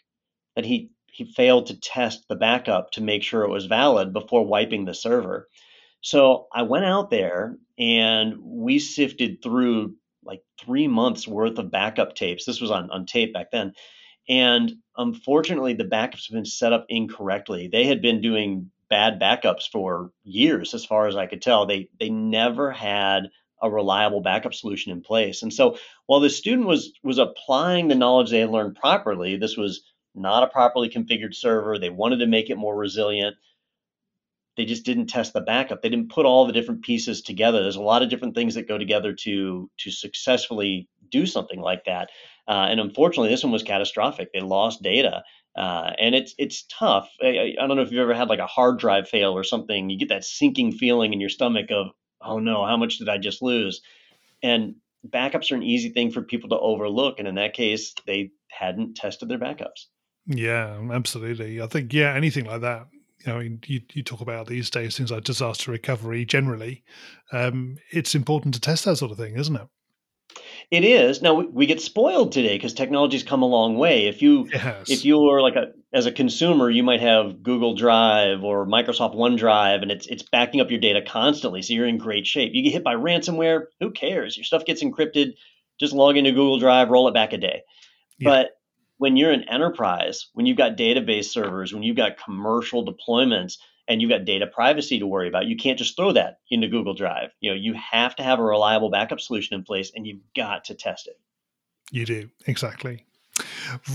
That 0.57 0.65
he 0.65 0.93
he 1.19 1.25
failed 1.25 1.67
to 1.67 1.81
test 1.81 2.29
the 2.29 2.37
backup 2.37 2.93
to 2.93 3.03
make 3.03 3.25
sure 3.25 3.43
it 3.43 3.51
was 3.51 3.67
valid 3.67 4.13
before 4.13 4.47
wiping 4.47 4.85
the 4.85 4.95
server. 4.95 5.49
So 6.01 6.47
I 6.55 6.63
went 6.63 6.85
out 6.85 7.11
there 7.11 7.59
and 7.77 8.37
we 8.41 8.79
sifted 8.79 9.43
through 9.43 9.97
like 10.25 10.43
three 10.61 10.87
months 10.87 11.27
worth 11.27 11.59
of 11.59 11.73
backup 11.73 12.15
tapes. 12.15 12.45
This 12.45 12.61
was 12.61 12.71
on, 12.71 12.93
on 12.93 13.05
tape 13.05 13.35
back 13.35 13.51
then. 13.51 13.73
And 14.29 14.75
unfortunately, 14.97 15.73
the 15.73 15.83
backups 15.83 16.29
have 16.29 16.35
been 16.35 16.45
set 16.45 16.73
up 16.73 16.87
incorrectly. 16.89 17.67
They 17.67 17.87
had 17.87 18.01
been 18.01 18.21
doing 18.21 18.71
bad 18.89 19.21
backups 19.21 19.69
for 19.69 20.13
years, 20.23 20.73
as 20.73 20.85
far 20.85 21.09
as 21.09 21.17
I 21.17 21.27
could 21.27 21.43
tell. 21.43 21.67
They 21.67 21.89
they 21.99 22.11
never 22.11 22.71
had 22.71 23.31
a 23.61 23.69
reliable 23.69 24.21
backup 24.21 24.55
solution 24.55 24.93
in 24.93 25.01
place. 25.01 25.43
And 25.43 25.53
so 25.53 25.79
while 26.07 26.21
the 26.21 26.31
student 26.31 26.69
was 26.69 26.93
was 27.03 27.19
applying 27.19 27.89
the 27.89 27.97
knowledge 27.97 28.31
they 28.31 28.39
had 28.39 28.51
learned 28.51 28.77
properly, 28.77 29.37
this 29.37 29.57
was 29.57 29.83
not 30.19 30.43
a 30.43 30.49
properly 30.49 30.89
configured 30.89 31.35
server. 31.35 31.79
They 31.79 31.91
wanted 31.91 32.19
to 32.19 32.27
make 32.27 32.51
it 32.51 32.57
more 32.57 32.77
resilient. 32.77 33.37
They 34.57 34.65
just 34.65 34.85
didn't 34.85 35.07
test 35.07 35.33
the 35.33 35.41
backup. 35.41 35.83
They 35.83 35.89
didn't 35.89 36.11
put 36.11 36.27
all 36.27 36.47
the 36.47 36.53
different 36.53 36.83
pieces 36.83 37.23
together. 37.23 37.63
There's 37.63 37.77
a 37.77 37.81
lot 37.81 38.03
of 38.03 38.09
different 38.09 38.35
things 38.35 38.55
that 38.55 38.69
go 38.69 38.77
together 38.77 39.13
to 39.13 39.71
to 39.79 39.91
successfully 39.91 40.89
do 41.11 41.27
something 41.27 41.61
like 41.61 41.85
that. 41.85 42.11
Uh, 42.47 42.67
and 42.69 42.81
unfortunately, 42.81 43.29
this 43.29 43.45
one 43.45 43.53
was 43.53 43.63
catastrophic. 43.63 44.33
They 44.33 44.41
lost 44.41 44.83
data. 44.83 45.23
Uh, 45.57 45.93
and 45.99 46.15
it's 46.15 46.35
it's 46.39 46.65
tough. 46.69 47.11
I, 47.23 47.55
I, 47.61 47.67
don't 47.67 47.77
know 47.77 47.83
if 47.83 47.91
you've 47.91 48.01
ever 48.01 48.15
had 48.15 48.29
like 48.29 48.39
a 48.39 48.47
hard 48.47 48.79
drive 48.79 49.09
fail 49.09 49.33
or 49.33 49.45
something. 49.45 49.91
You 49.91 49.99
get 49.99 50.09
that 50.11 50.25
sinking 50.25 50.73
feeling 50.73 51.13
in 51.13 51.21
your 51.21 51.31
stomach 51.31 51.71
of, 51.71 51.89
oh 52.21 52.39
no, 52.39 52.65
how 52.65 52.77
much 52.77 52.99
did 52.99 53.09
I 53.09 53.19
just 53.19 53.43
lose? 53.43 53.83
And 54.43 54.77
backups 55.07 55.51
are 55.51 55.57
an 55.57 55.63
easy 55.63 55.91
thing 55.91 56.11
for 56.11 56.23
people 56.23 56.51
to 56.51 56.59
overlook. 56.59 57.19
And 57.19 57.27
in 57.27 57.35
that 57.37 57.55
case, 57.55 57.95
they 58.07 58.31
hadn't 58.51 58.95
tested 58.97 59.29
their 59.29 59.39
backups. 59.39 59.87
Yeah, 60.29 60.79
absolutely. 60.93 61.61
I 61.61 61.67
think, 61.67 61.93
yeah, 61.93 62.15
anything 62.15 62.45
like 62.45 62.61
that. 62.61 62.87
You 63.27 63.33
know, 63.33 63.41
you, 63.41 63.81
you 63.93 64.03
talk 64.05 64.21
about 64.21 64.47
these 64.47 64.71
days 64.71 64.97
things 64.97 65.11
like 65.11 65.25
disaster 65.25 65.73
recovery 65.73 66.25
generally. 66.25 66.85
Um, 67.33 67.79
it's 67.91 68.15
important 68.15 68.55
to 68.55 68.61
test 68.61 68.85
that 68.85 68.97
sort 68.97 69.11
of 69.11 69.17
thing, 69.17 69.37
isn't 69.37 69.57
it? 69.57 69.67
It 70.71 70.85
is. 70.85 71.23
Now 71.23 71.35
we 71.35 71.67
get 71.67 71.81
spoiled 71.81 72.33
today 72.33 72.57
because 72.57 72.75
technology's 72.75 73.23
come 73.23 73.43
a 73.43 73.47
long 73.47 73.77
way. 73.79 74.07
If 74.07 74.21
you 74.21 74.49
yes. 74.53 74.91
if 74.91 75.05
you're 75.05 75.41
like 75.41 75.57
a 75.57 75.73
as 75.93 76.05
a 76.05 76.13
consumer, 76.13 76.69
you 76.69 76.83
might 76.83 77.01
have 77.01 77.43
Google 77.43 77.75
Drive 77.75 78.45
or 78.45 78.67
Microsoft 78.67 79.17
OneDrive 79.17 79.83
and 79.83 79.91
it's 79.91 80.07
it's 80.07 80.23
backing 80.23 80.61
up 80.61 80.71
your 80.71 80.81
data 80.81 81.01
constantly, 81.03 81.63
so 81.63 81.73
you're 81.73 81.87
in 81.87 81.97
great 81.97 82.27
shape. 82.27 82.53
You 82.55 82.63
get 82.63 82.73
hit 82.73 82.85
by 82.85 82.95
ransomware, 82.95 83.65
who 83.81 83.91
cares? 83.91 84.37
Your 84.37 84.45
stuff 84.45 84.67
gets 84.67 84.83
encrypted, 84.83 85.33
just 85.81 85.95
log 85.95 86.19
into 86.19 86.33
Google 86.33 86.59
Drive, 86.59 86.91
roll 86.91 87.09
it 87.09 87.15
back 87.15 87.33
a 87.33 87.39
day. 87.39 87.63
Yeah. 88.19 88.31
But 88.31 88.58
when 88.99 89.17
you're 89.17 89.33
an 89.33 89.49
enterprise, 89.49 90.29
when 90.35 90.47
you've 90.47 90.59
got 90.59 90.77
database 90.77 91.27
servers, 91.27 91.73
when 91.73 91.83
you've 91.83 91.97
got 91.97 92.23
commercial 92.23 92.85
deployments, 92.85 93.59
and 93.89 94.03
you've 94.03 94.11
got 94.11 94.27
data 94.27 94.47
privacy 94.47 94.99
to 94.99 95.07
worry 95.07 95.29
about. 95.29 95.47
You 95.47 95.57
can't 95.57 95.79
just 95.79 95.97
throw 95.97 96.13
that 96.13 96.41
into 96.51 96.69
Google 96.69 96.95
Drive. 96.95 97.31
You 97.41 97.51
know, 97.51 97.57
you 97.57 97.75
have 97.75 98.15
to 98.17 98.23
have 98.23 98.39
a 98.39 98.45
reliable 98.45 98.91
backup 98.91 99.19
solution 99.19 99.57
in 99.57 99.65
place 99.65 99.91
and 99.97 100.07
you've 100.07 100.21
got 100.37 100.65
to 100.65 100.75
test 100.75 101.09
it. 101.09 101.19
You 101.91 102.05
do, 102.05 102.29
exactly. 102.47 103.07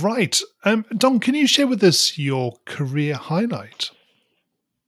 Right. 0.01 0.41
Um, 0.65 0.85
Don, 0.97 1.19
can 1.19 1.35
you 1.35 1.45
share 1.45 1.67
with 1.67 1.83
us 1.83 2.17
your 2.17 2.53
career 2.65 3.13
highlight? 3.13 3.91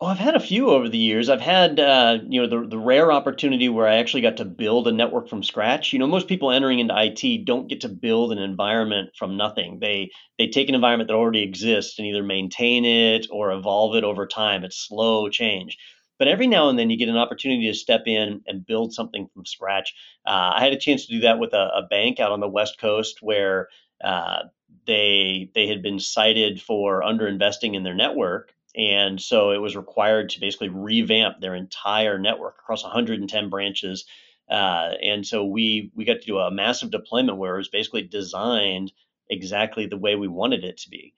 Oh, 0.02 0.08
I've 0.08 0.18
had 0.20 0.36
a 0.36 0.42
few 0.42 0.70
over 0.72 0.90
the 0.90 0.98
years. 0.98 1.30
I've 1.30 1.40
had, 1.40 1.80
uh, 1.80 2.18
you 2.28 2.42
know, 2.42 2.48
the, 2.48 2.68
the 2.68 2.78
rare 2.78 3.14
opportunity 3.14 3.70
where 3.70 3.88
I 3.88 3.96
actually 3.96 4.22
got 4.22 4.38
to 4.38 4.46
build 4.46 4.88
a 4.90 4.92
network 4.92 5.30
from 5.30 5.42
scratch. 5.42 5.94
You 5.94 6.00
know, 6.00 6.08
most 6.08 6.28
people 6.28 6.52
entering 6.52 6.80
into 6.80 6.94
IT 6.94 7.38
don't 7.38 7.70
get 7.70 7.80
to 7.82 7.90
build 7.90 8.34
an 8.34 8.38
environment 8.38 9.12
from 9.18 9.38
nothing. 9.38 9.80
They 9.80 10.12
they 10.38 10.48
take 10.48 10.68
an 10.68 10.76
environment 10.76 11.08
that 11.08 11.16
already 11.16 11.44
exists 11.44 11.98
and 11.98 12.06
either 12.08 12.24
maintain 12.24 12.84
it 12.84 13.28
or 13.32 13.52
evolve 13.54 13.96
it 13.96 14.04
over 14.04 14.28
time. 14.28 14.66
It's 14.66 14.76
slow 14.86 15.30
change. 15.30 15.78
But 16.20 16.28
every 16.28 16.48
now 16.48 16.68
and 16.70 16.78
then 16.78 16.90
you 16.90 16.98
get 16.98 17.10
an 17.10 17.18
opportunity 17.18 17.68
to 17.68 17.74
step 17.74 18.04
in 18.06 18.42
and 18.48 18.66
build 18.66 18.94
something 18.94 19.28
from 19.34 19.46
scratch. 19.46 19.94
Uh, 20.26 20.52
I 20.56 20.62
had 20.64 20.74
a 20.74 20.78
chance 20.80 21.06
to 21.06 21.14
do 21.14 21.20
that 21.22 21.40
with 21.40 21.54
a, 21.54 21.70
a 21.74 21.88
bank 21.90 22.20
out 22.20 22.32
on 22.34 22.42
the 22.42 22.50
West 22.50 22.80
Coast 22.80 23.20
where 23.22 23.70
uh, 24.04 24.44
they 24.88 25.50
they 25.56 25.68
had 25.68 25.82
been 25.82 26.00
cited 26.00 26.62
for 26.62 27.02
underinvesting 27.02 27.76
in 27.76 27.84
their 27.84 27.96
network 27.96 28.55
and 28.78 29.22
so 29.22 29.52
it 29.52 29.58
was 29.62 29.76
required 29.76 30.30
to 30.30 30.40
basically 30.40 30.70
revamp 30.70 31.40
their 31.40 31.56
entire 31.56 32.18
network 32.18 32.58
across 32.60 32.84
110 32.84 33.50
branches. 33.50 34.06
Uh, 34.50 34.92
and 35.02 35.26
so 35.26 35.46
we 35.46 35.92
we 35.96 36.06
got 36.06 36.20
to 36.20 36.26
do 36.26 36.38
a 36.38 36.52
massive 36.52 36.92
deployment 36.92 37.38
where 37.38 37.56
it 37.56 37.60
was 37.60 37.70
basically 37.70 38.04
designed 38.04 38.92
exactly 39.30 39.88
the 39.88 39.98
way 39.98 40.16
we 40.16 40.28
wanted 40.28 40.64
it 40.64 40.78
to 40.78 40.90
be. 40.90 41.14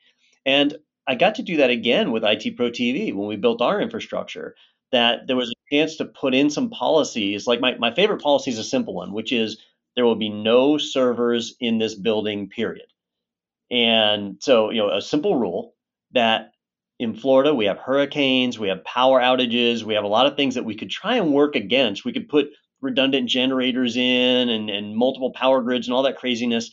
And 0.46 0.78
I 1.08 1.16
got 1.16 1.36
to 1.36 1.44
do 1.44 1.58
that 1.58 1.70
again 1.70 2.12
with 2.12 2.24
IT 2.24 2.56
Pro 2.56 2.70
TV 2.70 3.14
when 3.14 3.28
we 3.28 3.36
built 3.36 3.62
our 3.62 3.82
infrastructure. 3.82 4.56
That 4.94 5.28
there 5.28 5.36
was 5.36 5.50
a 5.50 5.76
chance 5.76 5.98
to 5.98 6.06
put 6.06 6.34
in 6.34 6.50
some 6.50 6.70
policies. 6.70 7.46
Like 7.46 7.60
my, 7.60 7.76
my 7.76 7.94
favorite 7.94 8.22
policy 8.22 8.52
is 8.52 8.58
a 8.58 8.64
simple 8.64 8.94
one, 8.94 9.12
which 9.12 9.34
is 9.34 9.58
there 9.96 10.06
will 10.06 10.16
be 10.16 10.30
no 10.30 10.78
servers 10.78 11.56
in 11.60 11.78
this 11.78 11.94
building, 11.94 12.48
period. 12.48 12.86
And 13.70 14.38
so, 14.40 14.70
you 14.70 14.78
know, 14.78 14.96
a 14.96 15.02
simple 15.02 15.36
rule 15.36 15.74
that 16.12 16.52
in 17.00 17.14
Florida, 17.14 17.54
we 17.54 17.66
have 17.66 17.78
hurricanes, 17.78 18.58
we 18.58 18.70
have 18.70 18.84
power 18.84 19.20
outages, 19.20 19.84
we 19.84 19.94
have 19.94 20.04
a 20.04 20.08
lot 20.08 20.26
of 20.26 20.36
things 20.36 20.56
that 20.56 20.66
we 20.66 20.76
could 20.76 20.90
try 20.90 21.18
and 21.18 21.34
work 21.34 21.56
against. 21.56 22.06
We 22.06 22.14
could 22.14 22.28
put 22.28 22.50
redundant 22.82 23.30
generators 23.30 23.98
in 23.98 24.50
and, 24.50 24.70
and 24.70 24.96
multiple 24.96 25.32
power 25.32 25.62
grids 25.62 25.88
and 25.88 25.94
all 25.94 26.04
that 26.04 26.18
craziness. 26.18 26.72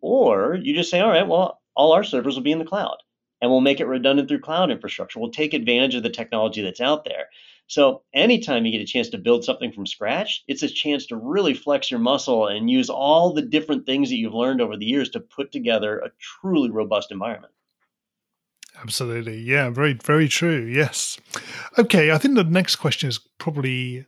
Or 0.00 0.58
you 0.60 0.74
just 0.74 0.90
say, 0.90 1.00
all 1.00 1.10
right, 1.10 1.26
well, 1.26 1.60
all 1.76 1.92
our 1.92 2.02
servers 2.02 2.34
will 2.34 2.42
be 2.42 2.52
in 2.52 2.58
the 2.58 2.64
cloud 2.64 2.96
and 3.40 3.50
we'll 3.50 3.60
make 3.60 3.80
it 3.80 3.86
redundant 3.86 4.28
through 4.28 4.40
cloud 4.40 4.70
infrastructure. 4.70 5.20
We'll 5.20 5.30
take 5.30 5.54
advantage 5.54 5.94
of 5.94 6.02
the 6.02 6.10
technology 6.10 6.62
that's 6.62 6.80
out 6.80 7.04
there. 7.04 7.26
So, 7.68 8.02
anytime 8.12 8.66
you 8.66 8.72
get 8.72 8.82
a 8.82 8.92
chance 8.92 9.08
to 9.10 9.18
build 9.18 9.44
something 9.44 9.72
from 9.72 9.86
scratch, 9.86 10.42
it's 10.48 10.64
a 10.64 10.68
chance 10.68 11.06
to 11.06 11.16
really 11.16 11.54
flex 11.54 11.90
your 11.90 12.00
muscle 12.00 12.48
and 12.48 12.68
use 12.68 12.90
all 12.90 13.32
the 13.32 13.42
different 13.42 13.86
things 13.86 14.10
that 14.10 14.16
you've 14.16 14.34
learned 14.34 14.60
over 14.60 14.76
the 14.76 14.84
years 14.84 15.08
to 15.10 15.20
put 15.20 15.52
together 15.52 16.00
a 16.00 16.10
truly 16.18 16.70
robust 16.70 17.12
environment. 17.12 17.52
Absolutely. 18.80 19.40
Yeah, 19.40 19.70
very, 19.70 19.94
very 19.94 20.28
true. 20.28 20.64
Yes. 20.64 21.18
Okay. 21.78 22.10
I 22.10 22.18
think 22.18 22.34
the 22.34 22.44
next 22.44 22.76
question 22.76 23.08
is 23.08 23.18
probably 23.38 24.06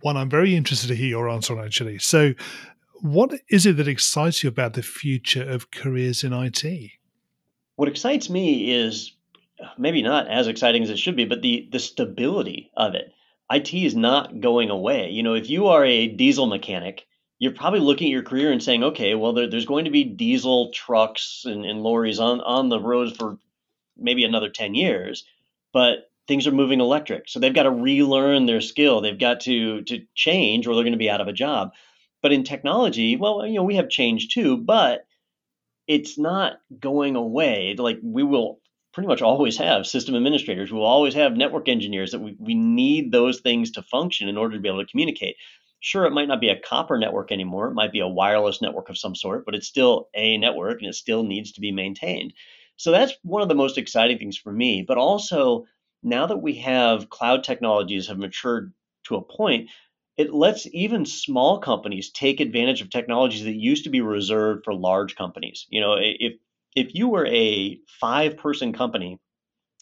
one 0.00 0.16
I'm 0.16 0.30
very 0.30 0.54
interested 0.54 0.88
to 0.88 0.94
hear 0.94 1.08
your 1.08 1.28
answer 1.28 1.58
on, 1.58 1.64
actually. 1.64 1.98
So, 1.98 2.34
what 3.02 3.32
is 3.50 3.66
it 3.66 3.76
that 3.76 3.88
excites 3.88 4.42
you 4.42 4.48
about 4.48 4.72
the 4.72 4.82
future 4.82 5.48
of 5.48 5.70
careers 5.70 6.24
in 6.24 6.32
IT? 6.32 6.92
What 7.76 7.88
excites 7.88 8.30
me 8.30 8.72
is 8.72 9.12
uh, 9.62 9.66
maybe 9.76 10.02
not 10.02 10.28
as 10.28 10.48
exciting 10.48 10.82
as 10.82 10.90
it 10.90 10.98
should 10.98 11.16
be, 11.16 11.24
but 11.24 11.42
the 11.42 11.68
the 11.70 11.78
stability 11.78 12.70
of 12.76 12.94
it. 12.94 13.12
IT 13.50 13.72
is 13.74 13.94
not 13.94 14.40
going 14.40 14.70
away. 14.70 15.10
You 15.10 15.22
know, 15.22 15.34
if 15.34 15.48
you 15.50 15.66
are 15.66 15.84
a 15.84 16.08
diesel 16.08 16.46
mechanic, 16.46 17.06
you're 17.38 17.52
probably 17.52 17.80
looking 17.80 18.08
at 18.08 18.12
your 18.12 18.22
career 18.22 18.50
and 18.50 18.62
saying, 18.62 18.82
okay, 18.82 19.14
well, 19.14 19.32
there, 19.32 19.48
there's 19.48 19.66
going 19.66 19.84
to 19.84 19.90
be 19.90 20.04
diesel 20.04 20.72
trucks 20.72 21.42
and, 21.44 21.64
and 21.64 21.82
lorries 21.82 22.18
on, 22.18 22.40
on 22.40 22.68
the 22.68 22.80
roads 22.80 23.16
for 23.16 23.38
maybe 23.96 24.24
another 24.24 24.48
10 24.48 24.74
years, 24.74 25.24
but 25.72 26.10
things 26.26 26.46
are 26.46 26.52
moving 26.52 26.80
electric. 26.80 27.28
So 27.28 27.38
they've 27.38 27.54
got 27.54 27.64
to 27.64 27.70
relearn 27.70 28.46
their 28.46 28.60
skill. 28.60 29.00
They've 29.00 29.18
got 29.18 29.40
to, 29.40 29.82
to 29.82 30.02
change 30.14 30.66
or 30.66 30.74
they're 30.74 30.84
going 30.84 30.92
to 30.92 30.98
be 30.98 31.10
out 31.10 31.20
of 31.20 31.28
a 31.28 31.32
job. 31.32 31.72
But 32.22 32.32
in 32.32 32.44
technology, 32.44 33.16
well, 33.16 33.46
you 33.46 33.54
know, 33.54 33.62
we 33.62 33.76
have 33.76 33.88
change 33.88 34.28
too, 34.28 34.56
but 34.56 35.06
it's 35.86 36.18
not 36.18 36.54
going 36.80 37.14
away. 37.14 37.76
Like 37.78 37.98
we 38.02 38.22
will 38.22 38.60
pretty 38.92 39.08
much 39.08 39.22
always 39.22 39.58
have 39.58 39.86
system 39.86 40.16
administrators. 40.16 40.72
We'll 40.72 40.82
always 40.82 41.14
have 41.14 41.36
network 41.36 41.68
engineers 41.68 42.12
that 42.12 42.20
we, 42.20 42.34
we 42.38 42.54
need 42.54 43.12
those 43.12 43.40
things 43.40 43.70
to 43.72 43.82
function 43.82 44.28
in 44.28 44.38
order 44.38 44.56
to 44.56 44.60
be 44.60 44.68
able 44.68 44.84
to 44.84 44.90
communicate. 44.90 45.36
Sure, 45.80 46.06
it 46.06 46.12
might 46.12 46.28
not 46.28 46.40
be 46.40 46.48
a 46.48 46.58
copper 46.58 46.98
network 46.98 47.30
anymore. 47.30 47.68
It 47.68 47.74
might 47.74 47.92
be 47.92 48.00
a 48.00 48.08
wireless 48.08 48.62
network 48.62 48.88
of 48.88 48.98
some 48.98 49.14
sort, 49.14 49.44
but 49.44 49.54
it's 49.54 49.68
still 49.68 50.08
a 50.14 50.38
network 50.38 50.80
and 50.80 50.88
it 50.88 50.94
still 50.94 51.22
needs 51.22 51.52
to 51.52 51.60
be 51.60 51.70
maintained. 51.70 52.32
So 52.76 52.90
that's 52.90 53.14
one 53.22 53.42
of 53.42 53.48
the 53.48 53.54
most 53.54 53.78
exciting 53.78 54.18
things 54.18 54.36
for 54.36 54.52
me. 54.52 54.84
But 54.86 54.98
also, 54.98 55.66
now 56.02 56.26
that 56.26 56.38
we 56.42 56.54
have 56.56 57.10
cloud 57.10 57.44
technologies 57.44 58.08
have 58.08 58.18
matured 58.18 58.72
to 59.04 59.16
a 59.16 59.22
point, 59.22 59.70
it 60.16 60.32
lets 60.32 60.66
even 60.72 61.04
small 61.04 61.58
companies 61.58 62.10
take 62.10 62.40
advantage 62.40 62.80
of 62.80 62.90
technologies 62.90 63.44
that 63.44 63.54
used 63.54 63.84
to 63.84 63.90
be 63.90 64.00
reserved 64.00 64.64
for 64.64 64.74
large 64.74 65.14
companies. 65.16 65.66
You 65.68 65.80
know, 65.80 65.96
if 65.98 66.34
if 66.74 66.94
you 66.94 67.08
were 67.08 67.26
a 67.26 67.78
five 68.00 68.36
person 68.36 68.72
company, 68.72 69.18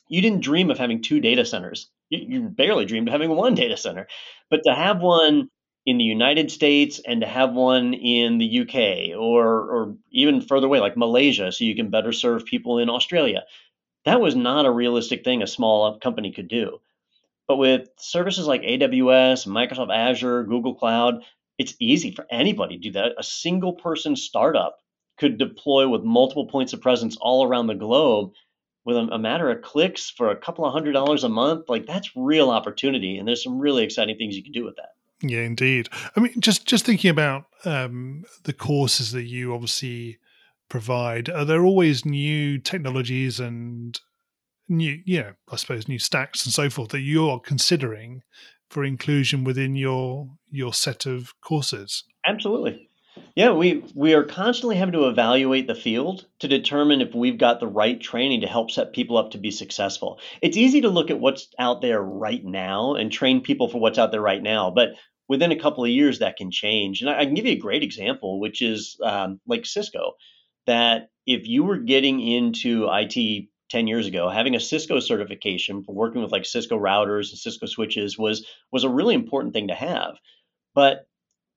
you 0.09 0.21
didn't 0.23 0.43
dream 0.43 0.71
of 0.71 0.79
having 0.79 1.03
two 1.03 1.21
data 1.21 1.45
centers. 1.45 1.91
You, 2.11 2.19
you 2.29 2.49
barely 2.49 2.85
dreamed 2.85 3.09
of 3.09 3.13
having 3.13 3.31
one 3.31 3.55
data 3.55 3.77
center. 3.77 4.07
But 4.51 4.61
to 4.65 4.75
have 4.75 5.01
one 5.01 5.49
in 5.87 5.99
the 5.99 6.05
United 6.05 6.51
States 6.51 7.01
and 7.07 7.21
to 7.21 7.27
have 7.27 7.53
one 7.53 7.93
in 7.95 8.39
the 8.39 8.61
UK 8.61 9.19
or 9.19 9.47
or 9.47 9.97
even 10.11 10.41
further 10.41 10.67
away 10.67 10.81
like 10.81 10.97
Malaysia 10.97 11.53
so 11.53 11.65
you 11.65 11.77
can 11.77 11.91
better 11.91 12.13
serve 12.13 12.45
people 12.47 12.79
in 12.79 12.89
Australia. 12.89 13.45
That 14.05 14.21
was 14.21 14.35
not 14.35 14.67
a 14.67 14.71
realistic 14.71 15.25
thing 15.25 15.43
a 15.43 15.47
small 15.47 15.99
company 15.99 16.33
could 16.33 16.49
do. 16.49 16.81
But 17.47 17.57
with 17.57 17.89
services 17.99 18.47
like 18.47 18.63
AWS, 18.63 19.47
Microsoft 19.47 19.95
Azure, 19.95 20.45
Google 20.45 20.75
Cloud, 20.75 21.23
it's 21.59 21.75
easy 21.79 22.11
for 22.11 22.27
anybody 22.31 22.77
to 22.77 22.83
do 22.83 22.93
that. 22.93 23.13
A 23.19 23.23
single 23.23 23.75
person 23.75 24.17
startup 24.17 24.79
could 25.19 25.39
deploy 25.39 25.87
with 25.87 26.03
multiple 26.03 26.47
points 26.47 26.73
of 26.73 26.81
presence 26.81 27.17
all 27.21 27.45
around 27.45 27.67
the 27.67 27.75
globe 27.75 28.33
with 28.85 28.97
a, 28.97 29.19
matter 29.19 29.51
of 29.51 29.63
clicks 29.63 30.11
for 30.11 30.31
a 30.31 30.37
couple 30.37 30.65
of 30.65 30.73
hundred 30.73 30.93
dollars 30.93 31.25
a 31.25 31.29
month. 31.29 31.69
Like 31.69 31.87
that's 31.87 32.17
real 32.17 32.51
opportunity, 32.51 33.19
and 33.19 33.27
there's 33.27 33.43
some 33.43 33.59
really 33.59 33.85
exciting 33.85 34.17
things 34.17 34.37
you 34.37 34.43
can 34.43 34.53
do 34.53 34.65
with 34.65 34.77
that. 34.77 34.91
Yeah, 35.23 35.41
indeed. 35.41 35.89
I 36.17 36.21
mean, 36.21 36.41
just 36.41 36.67
just 36.67 36.85
thinking 36.85 37.11
about 37.11 37.47
um, 37.65 38.25
the 38.45 38.53
courses 38.53 39.13
that 39.13 39.25
you 39.25 39.55
obviously 39.55 40.19
provide, 40.69 41.29
are 41.31 41.45
there 41.45 41.65
always 41.65 42.05
new 42.05 42.59
technologies 42.59 43.41
and 43.41 43.99
new, 44.69 45.01
yeah, 45.07 45.33
I 45.51 45.57
suppose 45.57 45.89
new 45.89 45.99
stacks 45.99 46.45
and 46.45 46.53
so 46.53 46.69
forth 46.71 46.91
that 46.91 47.01
you're 47.01 47.39
considering 47.41 48.23
for 48.71 48.85
inclusion 48.85 49.45
within 49.45 49.77
your 49.77 50.29
your 50.51 50.75
set 50.75 51.07
of 51.07 51.33
courses? 51.41 52.05
Absolutely. 52.27 52.84
Yeah, 53.35 53.51
we 53.53 53.85
we 53.95 54.15
are 54.15 54.23
constantly 54.23 54.77
having 54.77 54.93
to 54.93 55.09
evaluate 55.09 55.67
the 55.67 55.75
field 55.75 56.27
to 56.39 56.47
determine 56.47 57.01
if 57.01 57.15
we've 57.15 57.39
got 57.39 57.59
the 57.59 57.67
right 57.67 58.01
training 58.01 58.43
to 58.43 58.47
help 58.47 58.71
set 58.71 58.93
people 58.93 59.17
up 59.19 59.33
to 59.33 59.39
be 59.39 59.51
successful. 59.51 60.21
It's 60.41 60.57
easy 60.57 60.83
to 60.83 60.89
look 60.89 61.11
at 61.11 61.19
what's 61.19 61.49
out 61.59 61.81
there 61.81 62.01
right 62.01 62.45
now 62.45 62.95
and 62.95 63.11
train 63.11 63.41
people 63.41 63.69
for 63.69 63.81
what's 63.81 63.99
out 63.99 64.13
there 64.13 64.21
right 64.21 64.43
now, 64.43 64.71
but 64.71 64.91
within 65.29 65.51
a 65.51 65.59
couple 65.59 65.83
of 65.83 65.91
years 65.91 66.21
that 66.21 66.37
can 66.37 66.53
change. 66.53 67.01
And 67.01 67.11
I, 67.11 67.21
I 67.21 67.25
can 67.25 67.35
give 67.35 67.47
you 67.47 67.53
a 67.53 67.57
great 67.57 67.83
example, 67.83 68.39
which 68.39 68.63
is 68.63 68.97
um, 69.03 69.41
like 69.49 69.67
Cisco, 69.67 70.13
that 70.67 71.09
if 71.27 71.49
you 71.49 71.65
were 71.65 71.79
getting 71.79 72.21
into 72.21 72.89
IT 72.89 73.49
10 73.69 73.87
years 73.89 74.07
ago, 74.07 74.29
having 74.29 74.55
a 74.55 74.61
Cisco 74.61 75.01
certification 75.01 75.83
for 75.83 75.93
working 75.93 76.23
with 76.23 76.31
like 76.31 76.45
Cisco 76.47 76.79
routers 76.79 77.31
and 77.31 77.39
Cisco 77.39 77.67
switches 77.67 78.17
was 78.17 78.47
was 78.71 78.85
a 78.85 78.89
really 78.89 79.15
important 79.17 79.55
thing 79.55 79.69
to 79.69 79.75
have. 79.75 80.15
But 80.75 81.07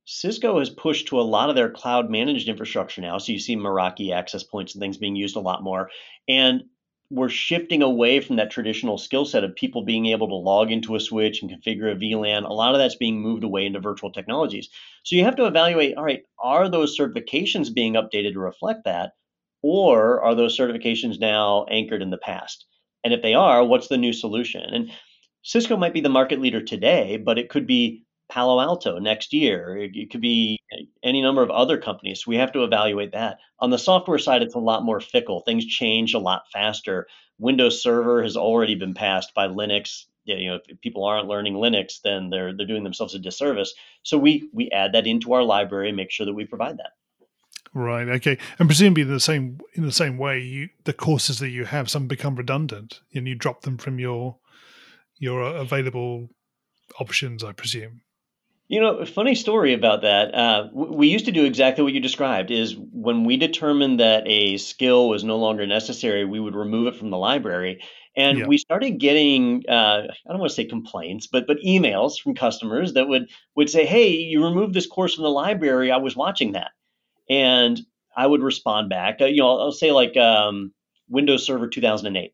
Cisco 0.09 0.57
has 0.59 0.69
pushed 0.69 1.07
to 1.07 1.19
a 1.19 1.21
lot 1.21 1.49
of 1.49 1.57
their 1.57 1.69
cloud 1.69 2.09
managed 2.09 2.47
infrastructure 2.47 3.01
now. 3.01 3.17
So 3.17 3.33
you 3.33 3.39
see 3.39 3.57
Meraki 3.57 4.13
access 4.13 4.41
points 4.41 4.73
and 4.73 4.81
things 4.81 4.97
being 4.97 5.17
used 5.17 5.35
a 5.35 5.41
lot 5.41 5.63
more. 5.63 5.89
And 6.29 6.63
we're 7.09 7.27
shifting 7.27 7.81
away 7.81 8.21
from 8.21 8.37
that 8.37 8.49
traditional 8.49 8.97
skill 8.97 9.25
set 9.25 9.43
of 9.43 9.55
people 9.55 9.83
being 9.83 10.05
able 10.05 10.29
to 10.29 10.35
log 10.35 10.71
into 10.71 10.95
a 10.95 11.01
switch 11.01 11.41
and 11.41 11.51
configure 11.51 11.91
a 11.91 11.95
VLAN. 11.95 12.49
A 12.49 12.53
lot 12.53 12.73
of 12.73 12.79
that's 12.79 12.95
being 12.95 13.19
moved 13.19 13.43
away 13.43 13.65
into 13.65 13.81
virtual 13.81 14.09
technologies. 14.09 14.69
So 15.03 15.17
you 15.17 15.25
have 15.25 15.35
to 15.35 15.45
evaluate 15.45 15.97
all 15.97 16.05
right, 16.05 16.23
are 16.41 16.69
those 16.69 16.97
certifications 16.97 17.73
being 17.73 17.95
updated 17.95 18.31
to 18.33 18.39
reflect 18.39 18.85
that? 18.85 19.11
Or 19.61 20.21
are 20.21 20.35
those 20.35 20.57
certifications 20.57 21.19
now 21.19 21.65
anchored 21.69 22.01
in 22.01 22.11
the 22.11 22.17
past? 22.17 22.65
And 23.03 23.13
if 23.13 23.21
they 23.21 23.33
are, 23.33 23.61
what's 23.65 23.89
the 23.89 23.97
new 23.97 24.13
solution? 24.13 24.61
And 24.61 24.89
Cisco 25.41 25.75
might 25.75 25.93
be 25.93 26.01
the 26.01 26.07
market 26.07 26.39
leader 26.39 26.61
today, 26.61 27.17
but 27.17 27.37
it 27.37 27.49
could 27.49 27.67
be 27.67 28.05
Palo 28.29 28.59
Alto 28.59 28.99
next 28.99 29.33
year. 29.33 29.77
It, 29.77 29.95
it, 29.95 30.11
could 30.11 30.21
be 30.21 30.59
any 31.03 31.21
number 31.21 31.41
of 31.41 31.49
other 31.49 31.77
companies. 31.77 32.27
We 32.27 32.35
have 32.37 32.51
to 32.53 32.63
evaluate 32.63 33.13
that. 33.13 33.39
On 33.59 33.69
the 33.69 33.77
software 33.77 34.19
side, 34.19 34.41
it's 34.41 34.55
a 34.55 34.59
lot 34.59 34.83
more 34.83 34.99
fickle. 34.99 35.41
Things 35.41 35.65
change 35.65 36.13
a 36.13 36.19
lot 36.19 36.43
faster. 36.51 37.07
Windows 37.39 37.81
Server 37.81 38.23
has 38.23 38.35
already 38.35 38.75
been 38.75 38.93
passed 38.93 39.33
by 39.33 39.47
Linux. 39.47 40.05
You 40.25 40.49
know, 40.49 40.59
if 40.67 40.81
people 40.81 41.05
aren't 41.05 41.27
learning 41.27 41.53
Linux, 41.53 42.01
then 42.03 42.29
they're 42.29 42.55
they're 42.55 42.67
doing 42.67 42.83
themselves 42.83 43.15
a 43.15 43.19
disservice. 43.19 43.73
So 44.03 44.17
we 44.17 44.49
we 44.51 44.69
add 44.71 44.93
that 44.93 45.07
into 45.07 45.33
our 45.33 45.43
library, 45.43 45.87
and 45.87 45.95
make 45.95 46.11
sure 46.11 46.25
that 46.25 46.33
we 46.33 46.45
provide 46.45 46.77
that. 46.79 46.91
Right. 47.73 48.09
Okay. 48.09 48.37
And 48.59 48.67
presumably, 48.67 49.03
in 49.03 49.09
the 49.09 49.19
same 49.21 49.59
in 49.73 49.83
the 49.83 49.91
same 49.91 50.17
way, 50.17 50.39
you 50.39 50.69
the 50.83 50.93
courses 50.93 51.39
that 51.39 51.49
you 51.49 51.63
have 51.63 51.89
some 51.89 52.07
become 52.07 52.35
redundant, 52.35 52.99
and 53.13 53.25
you 53.25 53.35
drop 53.35 53.61
them 53.61 53.77
from 53.77 53.99
your 53.99 54.37
your 55.17 55.41
available 55.41 56.29
options, 56.99 57.43
I 57.43 57.53
presume. 57.53 58.01
You 58.69 58.82
know, 58.82 59.06
funny 59.06 59.34
story 59.34 59.73
about 59.73 60.01
that. 60.01 60.36
Uh, 60.36 60.67
we 60.73 61.08
used 61.08 61.25
to 61.25 61.32
do 61.32 61.45
exactly 61.45 61.86
what 61.86 61.93
you 61.93 62.01
described. 62.01 62.51
Is 62.51 62.75
when 62.75 63.23
we 63.23 63.38
determined 63.38 64.01
that 64.01 64.23
a 64.27 64.58
skill 64.58 65.08
was 65.08 65.23
no 65.23 65.38
longer 65.38 65.65
necessary, 65.65 66.25
we 66.25 66.39
would 66.39 66.56
remove 66.56 66.88
it 66.88 66.97
from 66.97 67.10
the 67.10 67.17
library, 67.17 67.82
and 68.17 68.39
yeah. 68.39 68.45
we 68.45 68.58
started 68.58 68.99
getting 68.99 69.63
uh, 69.69 70.08
I 70.10 70.30
don't 70.30 70.39
want 70.39 70.49
to 70.49 70.56
say 70.56 70.65
complaints, 70.65 71.27
but 71.27 71.47
but 71.47 71.60
emails 71.65 72.19
from 72.21 72.36
customers 72.36 72.93
that 72.93 73.08
would 73.08 73.30
would 73.56 73.69
say, 73.69 73.86
"Hey, 73.86 74.10
you 74.10 74.43
removed 74.43 74.73
this 74.73 74.88
course 74.88 75.15
from 75.15 75.23
the 75.23 75.30
library. 75.30 75.89
I 75.89 75.97
was 75.97 76.17
watching 76.17 76.51
that," 76.51 76.71
and 77.30 77.80
I 78.17 78.27
would 78.27 78.41
respond 78.41 78.89
back. 78.89 79.21
Uh, 79.21 79.25
you 79.25 79.38
know, 79.38 79.49
I'll, 79.49 79.60
I'll 79.62 79.71
say 79.71 79.93
like 79.93 80.17
um, 80.17 80.73
Windows 81.08 81.45
Server 81.45 81.69
2008 81.69 82.34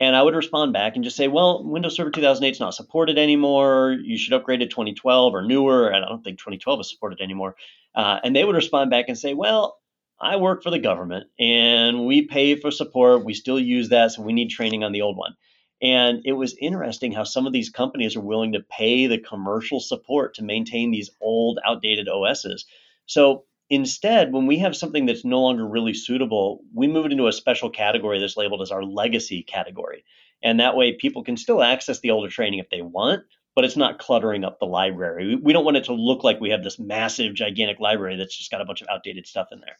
and 0.00 0.16
I 0.16 0.22
would 0.22 0.34
respond 0.34 0.72
back 0.72 0.96
and 0.96 1.04
just 1.04 1.16
say, 1.16 1.28
well, 1.28 1.62
Windows 1.62 1.94
Server 1.94 2.10
2008 2.10 2.50
is 2.50 2.60
not 2.60 2.74
supported 2.74 3.18
anymore. 3.18 3.98
You 4.02 4.16
should 4.16 4.32
upgrade 4.32 4.60
to 4.60 4.66
2012 4.66 5.34
or 5.34 5.42
newer. 5.42 5.88
And 5.88 6.02
I 6.02 6.08
don't 6.08 6.24
think 6.24 6.38
2012 6.38 6.80
is 6.80 6.90
supported 6.90 7.20
anymore. 7.20 7.54
Uh, 7.94 8.18
and 8.24 8.34
they 8.34 8.44
would 8.44 8.56
respond 8.56 8.90
back 8.90 9.06
and 9.08 9.18
say, 9.18 9.34
well, 9.34 9.78
I 10.18 10.36
work 10.36 10.62
for 10.62 10.70
the 10.70 10.78
government 10.78 11.26
and 11.38 12.06
we 12.06 12.22
pay 12.22 12.56
for 12.56 12.70
support. 12.70 13.24
We 13.26 13.34
still 13.34 13.60
use 13.60 13.90
that. 13.90 14.12
So 14.12 14.22
we 14.22 14.32
need 14.32 14.48
training 14.48 14.84
on 14.84 14.92
the 14.92 15.02
old 15.02 15.18
one. 15.18 15.34
And 15.82 16.22
it 16.24 16.32
was 16.32 16.56
interesting 16.60 17.12
how 17.12 17.24
some 17.24 17.46
of 17.46 17.52
these 17.52 17.70
companies 17.70 18.16
are 18.16 18.20
willing 18.20 18.52
to 18.52 18.60
pay 18.60 19.06
the 19.06 19.18
commercial 19.18 19.80
support 19.80 20.34
to 20.34 20.42
maintain 20.42 20.90
these 20.90 21.10
old, 21.20 21.58
outdated 21.64 22.08
OSs. 22.08 22.66
So 23.06 23.44
Instead, 23.70 24.32
when 24.32 24.46
we 24.46 24.58
have 24.58 24.76
something 24.76 25.06
that's 25.06 25.24
no 25.24 25.40
longer 25.40 25.66
really 25.66 25.94
suitable, 25.94 26.60
we 26.74 26.88
move 26.88 27.06
it 27.06 27.12
into 27.12 27.28
a 27.28 27.32
special 27.32 27.70
category 27.70 28.18
that's 28.18 28.36
labeled 28.36 28.62
as 28.62 28.72
our 28.72 28.82
legacy 28.82 29.44
category. 29.44 30.04
And 30.42 30.58
that 30.58 30.74
way, 30.76 30.94
people 30.94 31.22
can 31.22 31.36
still 31.36 31.62
access 31.62 32.00
the 32.00 32.10
older 32.10 32.28
training 32.28 32.58
if 32.58 32.68
they 32.68 32.82
want, 32.82 33.22
but 33.54 33.64
it's 33.64 33.76
not 33.76 34.00
cluttering 34.00 34.42
up 34.42 34.58
the 34.58 34.66
library. 34.66 35.36
We 35.36 35.52
don't 35.52 35.64
want 35.64 35.76
it 35.76 35.84
to 35.84 35.92
look 35.92 36.24
like 36.24 36.40
we 36.40 36.50
have 36.50 36.64
this 36.64 36.80
massive, 36.80 37.34
gigantic 37.34 37.78
library 37.78 38.16
that's 38.16 38.36
just 38.36 38.50
got 38.50 38.60
a 38.60 38.64
bunch 38.64 38.82
of 38.82 38.88
outdated 38.88 39.26
stuff 39.26 39.48
in 39.52 39.60
there. 39.60 39.76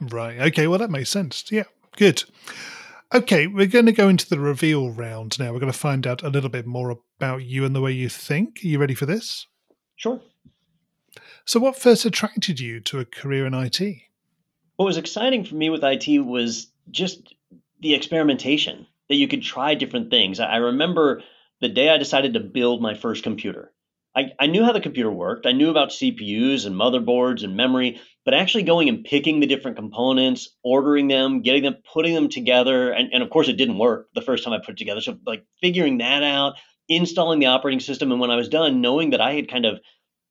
Right. 0.00 0.40
Okay. 0.48 0.66
Well, 0.66 0.78
that 0.80 0.90
makes 0.90 1.10
sense. 1.10 1.44
Yeah. 1.52 1.64
Good. 1.96 2.24
Okay. 3.14 3.46
We're 3.46 3.66
going 3.66 3.86
to 3.86 3.92
go 3.92 4.08
into 4.08 4.28
the 4.28 4.40
reveal 4.40 4.90
round 4.90 5.38
now. 5.38 5.52
We're 5.52 5.60
going 5.60 5.72
to 5.72 5.78
find 5.78 6.06
out 6.06 6.22
a 6.22 6.28
little 6.28 6.50
bit 6.50 6.66
more 6.66 6.98
about 7.18 7.44
you 7.44 7.64
and 7.64 7.74
the 7.74 7.80
way 7.80 7.92
you 7.92 8.08
think. 8.08 8.60
Are 8.64 8.66
you 8.66 8.78
ready 8.78 8.94
for 8.94 9.06
this? 9.06 9.46
Sure. 9.94 10.20
So, 11.46 11.60
what 11.60 11.78
first 11.78 12.04
attracted 12.04 12.58
you 12.58 12.80
to 12.80 12.98
a 12.98 13.04
career 13.04 13.46
in 13.46 13.54
IT? 13.54 13.80
What 14.74 14.86
was 14.86 14.96
exciting 14.96 15.44
for 15.44 15.54
me 15.54 15.70
with 15.70 15.84
IT 15.84 16.18
was 16.18 16.66
just 16.90 17.34
the 17.80 17.94
experimentation 17.94 18.88
that 19.08 19.14
you 19.14 19.28
could 19.28 19.42
try 19.42 19.76
different 19.76 20.10
things. 20.10 20.40
I 20.40 20.56
remember 20.56 21.22
the 21.60 21.68
day 21.68 21.88
I 21.88 21.98
decided 21.98 22.34
to 22.34 22.40
build 22.40 22.82
my 22.82 22.94
first 22.94 23.22
computer. 23.22 23.72
I, 24.16 24.32
I 24.40 24.46
knew 24.48 24.64
how 24.64 24.72
the 24.72 24.80
computer 24.80 25.10
worked. 25.10 25.46
I 25.46 25.52
knew 25.52 25.70
about 25.70 25.90
CPUs 25.90 26.66
and 26.66 26.74
motherboards 26.74 27.44
and 27.44 27.56
memory, 27.56 28.00
but 28.24 28.34
actually 28.34 28.64
going 28.64 28.88
and 28.88 29.04
picking 29.04 29.38
the 29.38 29.46
different 29.46 29.76
components, 29.76 30.48
ordering 30.64 31.06
them, 31.06 31.42
getting 31.42 31.62
them, 31.62 31.76
putting 31.92 32.14
them 32.14 32.28
together, 32.28 32.90
and, 32.90 33.12
and 33.12 33.22
of 33.22 33.30
course 33.30 33.48
it 33.48 33.56
didn't 33.56 33.78
work 33.78 34.08
the 34.16 34.22
first 34.22 34.42
time 34.42 34.52
I 34.52 34.58
put 34.58 34.70
it 34.70 34.78
together. 34.78 35.00
So 35.00 35.16
like 35.24 35.44
figuring 35.60 35.98
that 35.98 36.24
out, 36.24 36.54
installing 36.88 37.38
the 37.38 37.46
operating 37.46 37.80
system, 37.80 38.10
and 38.10 38.20
when 38.20 38.32
I 38.32 38.36
was 38.36 38.48
done, 38.48 38.80
knowing 38.80 39.10
that 39.10 39.20
I 39.20 39.34
had 39.34 39.48
kind 39.48 39.64
of 39.64 39.78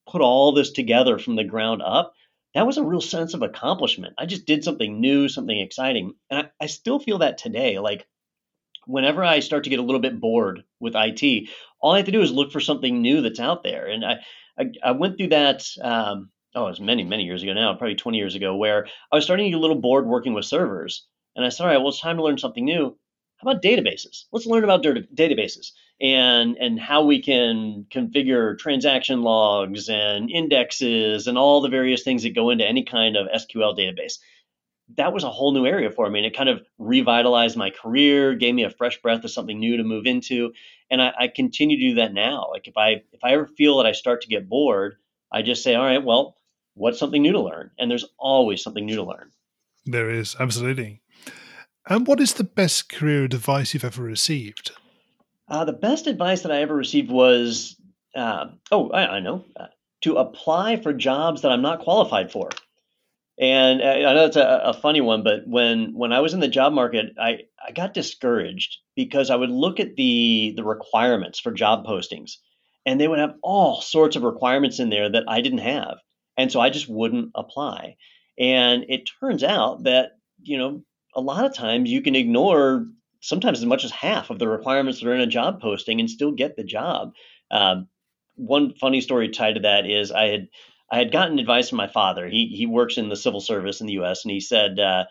put 0.08 0.22
all 0.22 0.52
this 0.52 0.72
together 0.72 1.20
from 1.20 1.36
the 1.36 1.44
ground 1.44 1.82
up, 1.82 2.14
that 2.54 2.66
was 2.66 2.78
a 2.78 2.84
real 2.84 3.02
sense 3.02 3.34
of 3.34 3.42
accomplishment. 3.42 4.14
I 4.18 4.26
just 4.26 4.46
did 4.46 4.64
something 4.64 5.02
new, 5.02 5.28
something 5.28 5.58
exciting. 5.58 6.14
And 6.30 6.48
I, 6.48 6.64
I 6.64 6.68
still 6.68 7.00
feel 7.00 7.20
that 7.20 7.38
today. 7.38 7.80
Like 7.80 8.08
whenever 8.86 9.24
I 9.24 9.40
start 9.42 9.66
to 9.66 9.70
get 9.70 9.80
a 9.80 9.84
little 9.84 10.00
bit 10.00 10.20
bored 10.22 10.64
with 10.80 10.96
IT, 10.96 11.50
all 11.82 11.94
I 11.94 11.98
have 11.98 12.06
to 12.06 12.12
do 12.12 12.22
is 12.22 12.32
look 12.32 12.52
for 12.52 12.62
something 12.62 13.02
new 13.02 13.22
that's 13.22 13.40
out 13.40 13.64
there. 13.64 13.88
And 13.88 14.06
I, 14.06 14.16
I, 14.58 14.66
I 14.84 14.92
went 14.92 15.18
through 15.18 15.30
that. 15.30 15.66
Um, 15.82 16.30
oh, 16.56 16.68
it 16.68 16.70
was 16.70 16.80
many, 16.80 17.04
many 17.04 17.24
years 17.24 17.44
ago 17.44 17.54
now, 17.54 17.74
probably 17.74 17.96
20 17.96 18.18
years 18.18 18.36
ago, 18.36 18.56
where 18.56 18.88
I 19.12 19.16
was 19.16 19.26
starting 19.26 19.46
to 19.46 19.50
get 19.52 19.58
a 19.58 19.62
little 19.62 19.82
bored 19.82 20.08
working 20.08 20.34
with 20.34 20.46
servers. 20.46 21.06
And 21.36 21.44
I 21.44 21.50
said, 21.50 21.64
all 21.64 21.70
right, 21.70 21.78
well, 21.78 21.90
it's 21.90 22.00
time 22.00 22.18
to 22.18 22.24
learn 22.24 22.38
something 22.38 22.64
new. 22.64 22.98
How 23.38 23.52
about 23.52 23.62
databases? 23.62 24.26
Let's 24.32 24.46
learn 24.46 24.64
about 24.64 24.84
databases 24.84 25.72
and 26.02 26.58
and 26.58 26.80
how 26.80 27.04
we 27.04 27.22
can 27.22 27.86
configure 27.90 28.58
transaction 28.58 29.22
logs 29.22 29.90
and 29.90 30.30
indexes 30.30 31.28
and 31.28 31.38
all 31.38 31.62
the 31.62 31.70
various 31.70 32.04
things 32.04 32.24
that 32.24 32.36
go 32.36 32.50
into 32.50 32.68
any 32.68 32.84
kind 32.84 33.16
of 33.16 33.28
SQL 33.28 33.78
database. 33.78 34.20
That 34.98 35.14
was 35.14 35.24
a 35.24 35.32
whole 35.32 35.54
new 35.54 35.66
area 35.66 35.90
for 35.90 36.10
me 36.10 36.20
and 36.20 36.26
it 36.26 36.38
kind 36.38 36.50
of 36.50 36.62
revitalized 36.78 37.58
my 37.58 37.70
career 37.70 38.36
gave 38.36 38.54
me 38.54 38.64
a 38.64 38.70
fresh 38.70 39.02
breath 39.02 39.24
of 39.24 39.32
something 39.32 39.60
new 39.60 39.78
to 39.78 39.84
move 39.84 40.06
into 40.06 40.52
and 40.92 41.02
I, 41.02 41.14
I, 41.22 41.28
continue 41.30 41.78
to 41.78 41.90
do 41.90 41.96
that 41.96 42.14
now. 42.14 42.50
Like 42.52 42.68
if 42.68 42.78
i 42.78 43.02
if 43.12 43.24
i 43.24 43.32
ever 43.32 43.48
feel 43.48 43.78
that 43.78 43.88
i 43.88 43.94
start 43.94 44.22
to 44.22 44.28
get 44.28 44.48
bored 44.48 44.98
i 45.32 45.42
just 45.42 45.64
say 45.64 45.74
all 45.74 45.86
right 45.86 46.04
well 46.04 46.36
what's 46.76 47.00
something 47.00 47.22
new 47.22 47.32
to 47.32 47.42
learn? 47.42 47.72
And 47.80 47.90
there's 47.90 48.06
always 48.20 48.62
something 48.62 48.86
new 48.86 48.98
to 48.98 49.04
learn. 49.04 49.32
There 49.86 50.10
is 50.10 50.36
absolutely. 50.40 51.02
And 51.88 52.06
what 52.06 52.20
is 52.20 52.34
the 52.34 52.44
best 52.44 52.90
career 52.90 53.24
advice 53.24 53.74
you've 53.74 53.84
ever 53.84 54.04
received 54.04 54.72
uh, 55.48 55.66
the 55.66 55.74
best 55.74 56.08
advice 56.08 56.42
that 56.42 56.52
i 56.52 56.62
ever 56.62 56.76
received 56.76 57.12
was 57.12 57.76
uh, 58.16 58.48
oh 58.72 58.90
I, 58.90 59.18
I 59.18 59.20
know 59.20 59.46
uh, 59.60 59.68
to 60.02 60.18
apply 60.18 60.78
for 60.78 60.94
jobs 60.94 61.42
that 61.42 61.52
i'm 61.52 61.62
not 61.62 61.82
qualified 61.82 62.32
for 62.32 62.50
and 63.38 63.82
uh, 63.82 63.86
I 63.86 64.14
know 64.14 64.22
that's 64.22 64.38
a, 64.38 64.62
a, 64.66 64.74
funny 64.74 65.02
one, 65.02 65.24
but 65.24 65.46
when 65.46 65.94
when 65.94 66.14
I 66.14 66.22
was 66.22 66.34
in 66.34 66.40
the 66.40 66.48
job 66.48 66.72
market, 66.72 67.16
I, 67.20 67.40
I 67.66 67.72
got 67.72 67.94
discouraged 67.94 68.78
because 68.96 69.30
I 69.30 69.36
would 69.36 69.50
look 69.50 69.80
at 69.80 69.96
the 69.96 70.54
the 70.56 70.64
requirements 70.64 71.40
for 71.40 71.52
job 71.52 71.86
postings, 71.86 72.38
and 72.86 73.00
they 73.00 73.08
would 73.08 73.20
have 73.20 73.36
all 73.44 73.82
sorts 73.82 74.16
of 74.16 74.24
requirements 74.24 74.80
in 74.80 74.90
there 74.90 75.10
that 75.10 75.26
I 75.28 75.42
didn't 75.42 75.60
have, 75.60 75.98
and 76.38 76.50
so 76.50 76.62
I 76.62 76.70
just 76.70 76.88
wouldn't 76.88 77.32
apply. 77.36 77.98
And 78.40 78.86
it 78.88 79.10
turns 79.20 79.44
out 79.44 79.84
that 79.84 80.12
you 80.42 80.58
know 80.58 80.84
a 81.14 81.20
lot 81.20 81.46
of 81.46 81.54
times 81.54 81.90
you 81.90 82.02
can 82.02 82.16
ignore 82.16 82.86
sometimes 83.26 83.58
as 83.58 83.66
much 83.66 83.84
as 83.84 83.90
half 83.90 84.30
of 84.30 84.38
the 84.38 84.48
requirements 84.48 85.00
that 85.00 85.10
are 85.10 85.16
in 85.16 85.22
a 85.22 85.28
job 85.28 85.60
posting 85.60 86.00
and 86.00 86.10
still 86.10 86.32
get 86.32 86.56
the 86.56 86.64
job. 86.64 87.14
Um, 87.50 87.88
one 88.36 88.76
funny 88.76 89.02
story 89.02 89.30
tied 89.30 89.56
to 89.56 89.62
that 89.62 89.90
is 89.90 90.12
I 90.12 90.28
had 90.28 90.48
I 90.92 91.00
had 91.00 91.12
gotten 91.12 91.40
advice 91.40 91.70
from 91.70 91.78
my 91.78 91.88
father. 91.88 92.28
He 92.28 92.54
he 92.56 92.68
works 92.68 92.98
in 92.98 93.10
the 93.10 93.16
civil 93.16 93.42
service 93.42 93.82
in 93.82 93.88
the 93.88 93.94
U.S. 93.94 94.24
and 94.24 94.32
he 94.32 94.40
said, 94.40 94.80
uh, 94.80 95.06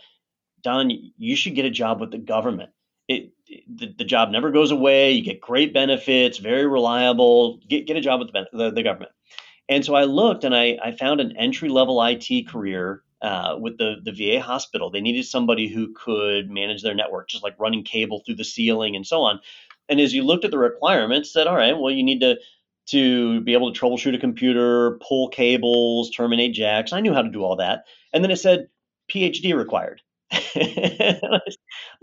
"Don, 0.62 0.90
you 1.16 1.34
should 1.34 1.56
get 1.56 1.64
a 1.64 1.70
job 1.70 2.00
with 2.00 2.12
the 2.12 2.18
government. 2.18 2.70
It, 3.08 3.32
the, 3.68 3.92
the 3.98 4.04
job 4.04 4.30
never 4.30 4.50
goes 4.50 4.70
away. 4.70 5.12
You 5.12 5.22
get 5.22 5.40
great 5.40 5.74
benefits, 5.74 6.38
very 6.38 6.66
reliable. 6.66 7.60
Get 7.68 7.86
get 7.86 7.96
a 7.96 8.00
job 8.00 8.20
with 8.20 8.32
the 8.32 8.46
the, 8.52 8.70
the 8.70 8.82
government." 8.84 9.12
And 9.68 9.84
so 9.84 9.94
I 9.94 10.04
looked 10.04 10.44
and 10.44 10.54
I 10.54 10.78
I 10.82 10.92
found 10.92 11.20
an 11.20 11.36
entry 11.36 11.68
level 11.68 12.02
IT 12.04 12.48
career 12.48 13.02
uh, 13.24 13.56
with 13.58 13.78
the 13.78 13.96
the 14.04 14.12
VA 14.12 14.38
hospital. 14.40 14.90
They 14.90 15.00
needed 15.00 15.24
somebody 15.24 15.66
who 15.66 15.94
could 15.94 16.50
manage 16.50 16.82
their 16.82 16.94
network, 16.94 17.28
just 17.28 17.42
like 17.42 17.58
running 17.58 17.82
cable 17.82 18.20
through 18.20 18.34
the 18.34 18.44
ceiling 18.44 18.94
and 18.94 19.06
so 19.06 19.22
on. 19.22 19.40
And 19.88 19.98
as 19.98 20.12
you 20.12 20.22
looked 20.22 20.44
at 20.44 20.50
the 20.50 20.58
requirements, 20.58 21.32
said, 21.32 21.46
all 21.46 21.56
right, 21.56 21.76
well, 21.76 21.90
you 21.90 22.02
need 22.02 22.20
to 22.20 22.36
to 22.90 23.40
be 23.40 23.54
able 23.54 23.72
to 23.72 23.80
troubleshoot 23.80 24.14
a 24.14 24.18
computer, 24.18 24.98
pull 25.08 25.30
cables, 25.30 26.10
terminate 26.10 26.52
jacks. 26.52 26.92
I 26.92 27.00
knew 27.00 27.14
how 27.14 27.22
to 27.22 27.30
do 27.30 27.42
all 27.42 27.56
that. 27.56 27.84
And 28.12 28.22
then 28.22 28.30
it 28.30 28.36
said 28.36 28.68
PhD 29.10 29.56
required. 29.56 30.02
I 30.30 31.40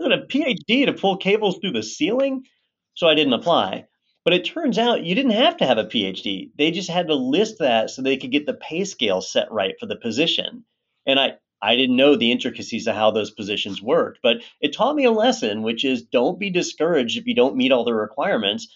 got 0.00 0.12
a 0.12 0.26
PhD 0.26 0.86
to 0.86 0.92
pull 0.92 1.18
cables 1.18 1.58
through 1.58 1.72
the 1.72 1.84
ceiling, 1.84 2.46
so 2.94 3.06
I 3.06 3.14
didn't 3.14 3.34
apply. 3.34 3.86
But 4.24 4.34
it 4.34 4.44
turns 4.44 4.76
out 4.76 5.04
you 5.04 5.14
didn't 5.14 5.32
have 5.32 5.56
to 5.58 5.66
have 5.66 5.78
a 5.78 5.84
PhD. 5.84 6.50
They 6.58 6.72
just 6.72 6.90
had 6.90 7.06
to 7.06 7.14
list 7.14 7.60
that 7.60 7.90
so 7.90 8.02
they 8.02 8.16
could 8.16 8.32
get 8.32 8.46
the 8.46 8.54
pay 8.54 8.84
scale 8.84 9.20
set 9.20 9.52
right 9.52 9.74
for 9.78 9.86
the 9.86 9.96
position. 9.96 10.64
And 11.06 11.18
I, 11.18 11.32
I 11.60 11.76
didn't 11.76 11.96
know 11.96 12.16
the 12.16 12.32
intricacies 12.32 12.86
of 12.86 12.94
how 12.94 13.10
those 13.10 13.30
positions 13.30 13.82
worked, 13.82 14.18
but 14.22 14.38
it 14.60 14.72
taught 14.72 14.96
me 14.96 15.04
a 15.04 15.10
lesson, 15.10 15.62
which 15.62 15.84
is 15.84 16.02
don't 16.02 16.38
be 16.38 16.50
discouraged 16.50 17.18
if 17.18 17.26
you 17.26 17.34
don't 17.34 17.56
meet 17.56 17.72
all 17.72 17.84
the 17.84 17.94
requirements 17.94 18.68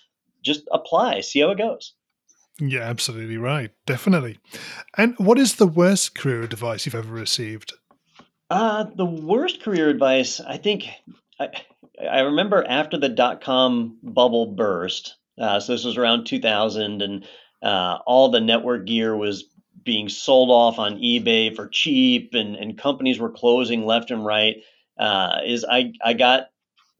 just 0.46 0.62
apply, 0.72 1.20
see 1.20 1.40
how 1.40 1.50
it 1.50 1.58
goes. 1.58 1.94
Yeah, 2.58 2.80
absolutely 2.80 3.36
right. 3.36 3.70
Definitely. 3.84 4.38
And 4.96 5.14
what 5.18 5.38
is 5.38 5.56
the 5.56 5.66
worst 5.66 6.14
career 6.14 6.42
advice 6.42 6.86
you've 6.86 6.94
ever 6.94 7.12
received? 7.12 7.74
Uh, 8.48 8.84
the 8.96 9.04
worst 9.04 9.62
career 9.62 9.90
advice, 9.90 10.40
I 10.40 10.56
think, 10.56 10.86
I, 11.38 11.48
I 12.00 12.20
remember 12.20 12.64
after 12.66 12.96
the 12.96 13.10
dot 13.10 13.42
com 13.42 13.98
bubble 14.02 14.46
burst. 14.46 15.16
Uh, 15.38 15.60
so 15.60 15.72
this 15.72 15.84
was 15.84 15.98
around 15.98 16.24
2000, 16.24 17.02
and 17.02 17.26
uh, 17.62 17.98
all 18.06 18.30
the 18.30 18.40
network 18.40 18.86
gear 18.86 19.14
was 19.14 19.44
being 19.82 20.08
sold 20.08 20.50
off 20.50 20.78
on 20.78 20.98
eBay 20.98 21.54
for 21.54 21.68
cheap, 21.68 22.34
and, 22.34 22.56
and 22.56 22.78
companies 22.78 23.18
were 23.18 23.30
closing 23.30 23.84
left 23.86 24.10
and 24.10 24.24
right. 24.24 24.56
Uh, 24.98 25.38
is 25.44 25.64
I 25.68 25.92
I 26.02 26.14
got 26.14 26.46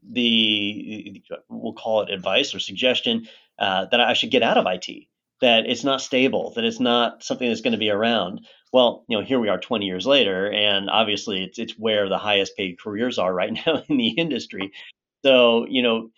the 0.09 1.23
we'll 1.49 1.73
call 1.73 2.03
it 2.03 2.11
advice 2.11 2.55
or 2.55 2.61
suggestion 2.61 3.27
uh, 3.59 3.87
that 3.91 4.01
I 4.01 4.13
should 4.13 4.31
get 4.31 4.43
out 4.43 4.59
of 4.59 4.67
IT, 4.67 5.07
that 5.41 5.67
it's 5.67 5.85
not 5.85 6.01
stable, 6.01 6.53
that 6.55 6.65
it's 6.65 6.81
not 6.81 7.23
something 7.23 7.49
that's 7.49 7.63
going 7.63 7.73
to 7.73 7.79
be 7.79 7.91
around. 7.91 8.47
Well, 8.73 9.05
you 9.09 9.19
know, 9.19 9.25
here 9.25 9.41
we 9.41 9.49
are 9.49 9.59
20 9.59 9.87
years 9.87 10.07
later, 10.07 10.51
and 10.51 10.91
obviously 10.91 11.43
it's 11.45 11.59
it's 11.59 11.79
where 11.79 12.09
the 12.09 12.19
highest 12.19 12.57
paid 12.57 12.79
careers 12.79 13.19
are 13.19 13.33
right 13.33 13.53
now 13.67 13.83
in 13.89 13.97
the 13.97 14.11
industry. 14.11 14.73
So 15.25 15.67
you 15.69 15.83
know. 15.83 16.11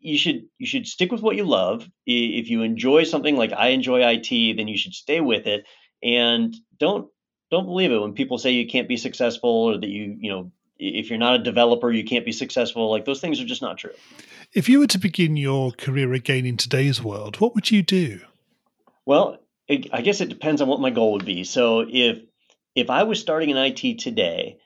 You 0.00 0.18
should 0.18 0.46
you 0.58 0.66
should 0.66 0.86
stick 0.86 1.12
with 1.12 1.22
what 1.22 1.36
you 1.36 1.44
love. 1.44 1.88
If 2.06 2.48
you 2.48 2.62
enjoy 2.62 3.04
something 3.04 3.36
like 3.36 3.52
I 3.52 3.68
enjoy 3.68 4.00
IT, 4.06 4.56
then 4.56 4.68
you 4.68 4.78
should 4.78 4.94
stay 4.94 5.20
with 5.20 5.46
it 5.46 5.64
and 6.02 6.54
don't 6.78 7.08
don't 7.50 7.66
believe 7.66 7.92
it 7.92 7.98
when 7.98 8.14
people 8.14 8.38
say 8.38 8.52
you 8.52 8.66
can't 8.66 8.88
be 8.88 8.96
successful 8.96 9.50
or 9.50 9.78
that 9.78 9.88
you 9.88 10.16
you 10.18 10.30
know 10.30 10.52
if 10.82 11.10
you're 11.10 11.18
not 11.18 11.34
a 11.34 11.42
developer, 11.42 11.92
you 11.92 12.04
can't 12.04 12.24
be 12.24 12.32
successful. 12.32 12.90
Like 12.90 13.04
those 13.04 13.20
things 13.20 13.40
are 13.40 13.44
just 13.44 13.60
not 13.60 13.76
true. 13.76 13.92
If 14.54 14.68
you 14.68 14.80
were 14.80 14.86
to 14.88 14.98
begin 14.98 15.36
your 15.36 15.72
career 15.72 16.14
again 16.14 16.46
in 16.46 16.56
today's 16.56 17.02
world, 17.02 17.38
what 17.38 17.54
would 17.54 17.70
you 17.70 17.82
do? 17.82 18.20
Well, 19.04 19.38
I 19.68 20.00
guess 20.00 20.20
it 20.20 20.30
depends 20.30 20.62
on 20.62 20.68
what 20.68 20.80
my 20.80 20.90
goal 20.90 21.12
would 21.12 21.24
be. 21.24 21.44
So 21.44 21.86
if 21.88 22.22
if 22.74 22.88
I 22.90 23.02
was 23.02 23.20
starting 23.20 23.50
in 23.50 23.56
IT 23.56 23.98
today 23.98 24.58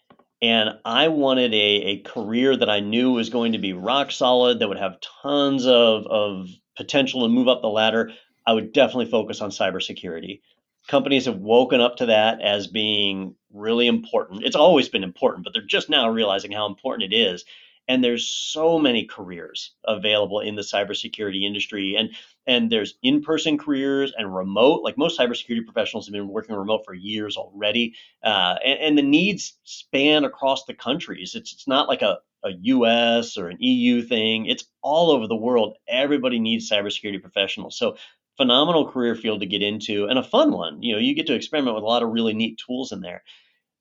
and 0.45 0.71
I 0.85 1.09
wanted 1.09 1.55
a, 1.55 1.57
a 1.57 2.01
career 2.03 2.57
that 2.57 2.69
I 2.69 2.81
knew 2.81 3.13
was 3.13 3.31
going 3.31 3.53
to 3.53 3.59
be 3.59 3.73
rock 3.73 4.11
solid, 4.11 4.59
that 4.59 4.69
would 4.69 4.79
have 4.79 4.99
tons 5.23 5.67
of, 5.67 6.07
of 6.07 6.49
potential 6.77 7.23
to 7.23 7.29
move 7.29 7.49
up 7.49 7.63
the 7.63 7.69
ladder, 7.69 8.11
I 8.47 8.53
would 8.53 8.73
definitely 8.73 9.11
focus 9.11 9.41
on 9.41 9.51
cybersecurity 9.51 10.41
companies 10.87 11.27
have 11.27 11.39
woken 11.39 11.81
up 11.81 11.97
to 11.97 12.07
that 12.07 12.41
as 12.43 12.67
being 12.67 13.35
really 13.53 13.87
important. 13.87 14.45
It's 14.45 14.57
always 14.57 14.89
been 14.89 15.05
important, 15.05 15.45
but 15.45 15.53
they're 15.53 15.63
just 15.63 15.89
now 15.89 16.09
realizing 16.09 16.53
how 16.53 16.67
important 16.67 17.13
it 17.13 17.17
is. 17.17 17.45
And 17.87 18.03
there's 18.03 18.27
so 18.27 18.79
many 18.79 19.05
careers 19.05 19.73
available 19.85 20.41
in 20.41 20.55
the 20.57 20.63
cybersecurity 20.63 21.43
industry, 21.43 21.97
and 21.97 22.11
and 22.47 22.71
there's 22.71 22.95
in-person 23.03 23.59
careers 23.59 24.13
and 24.17 24.35
remote. 24.35 24.83
Like 24.83 24.97
most 24.99 25.19
cybersecurity 25.19 25.65
professionals 25.65 26.07
have 26.07 26.13
been 26.13 26.29
working 26.29 26.55
remote 26.55 26.83
for 26.87 26.95
years 26.95 27.37
already, 27.37 27.95
uh, 28.23 28.57
and, 28.65 28.79
and 28.81 28.99
the 28.99 29.03
needs 29.03 29.59
span 29.65 30.25
across 30.25 30.65
the 30.65 30.75
countries. 30.75 31.35
It's 31.35 31.53
it's 31.53 31.69
not 31.69 31.89
like 31.89 32.03
a 32.03 32.19
a 32.45 32.51
US 32.63 33.37
or 33.37 33.49
an 33.49 33.57
EU 33.61 34.03
thing. 34.03 34.47
It's 34.47 34.65
all 34.83 35.11
over 35.11 35.27
the 35.27 35.37
world. 35.37 35.77
Everybody 35.89 36.39
needs 36.39 36.71
cybersecurity 36.71 37.21
professionals. 37.21 37.79
So 37.79 37.97
phenomenal 38.37 38.91
career 38.91 39.15
field 39.15 39.41
to 39.41 39.47
get 39.47 39.63
into 39.63 40.07
and 40.07 40.19
a 40.19 40.23
fun 40.23 40.53
one. 40.53 40.83
You 40.83 40.95
know, 40.95 40.99
you 40.99 41.15
get 41.15 41.27
to 41.29 41.35
experiment 41.35 41.75
with 41.75 41.85
a 41.85 41.87
lot 41.87 42.03
of 42.03 42.11
really 42.11 42.35
neat 42.35 42.61
tools 42.65 42.93
in 42.93 43.01
there. 43.01 43.23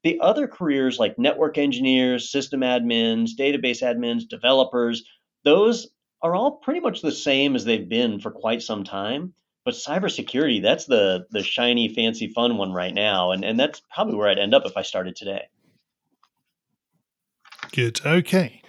The 0.04 0.20
other 0.20 0.48
careers 0.48 1.00
like 1.00 1.18
network 1.18 1.58
engineers, 1.58 2.32
system 2.32 2.62
admins, 2.62 3.32
database 3.39 3.82
admins, 3.82 4.28
developers, 4.28 5.04
those 5.46 5.88
are 6.22 6.36
all 6.36 6.58
pretty 6.58 6.80
much 6.80 7.02
the 7.02 7.12
same 7.12 7.56
as 7.56 7.66
they've 7.66 7.88
been 7.88 8.20
for 8.20 8.32
quite 8.32 8.62
some 8.62 8.84
time. 8.84 9.34
But 9.66 9.76
cybersecurity, 9.76 10.62
that's 10.62 10.86
the 10.86 11.26
the 11.32 11.42
shiny, 11.42 11.88
fancy, 11.94 12.28
fun 12.28 12.58
one 12.58 12.74
right 12.74 12.94
now. 12.94 13.32
And, 13.32 13.46
and 13.46 13.58
that's 13.58 13.82
probably 13.94 14.16
where 14.16 14.28
I'd 14.28 14.39
end 14.39 14.54
up 14.54 14.66
if 14.66 14.76
I 14.76 14.82
started 14.82 15.16
today. 15.16 15.48
Good. 17.72 18.02
Okay. 18.06 18.62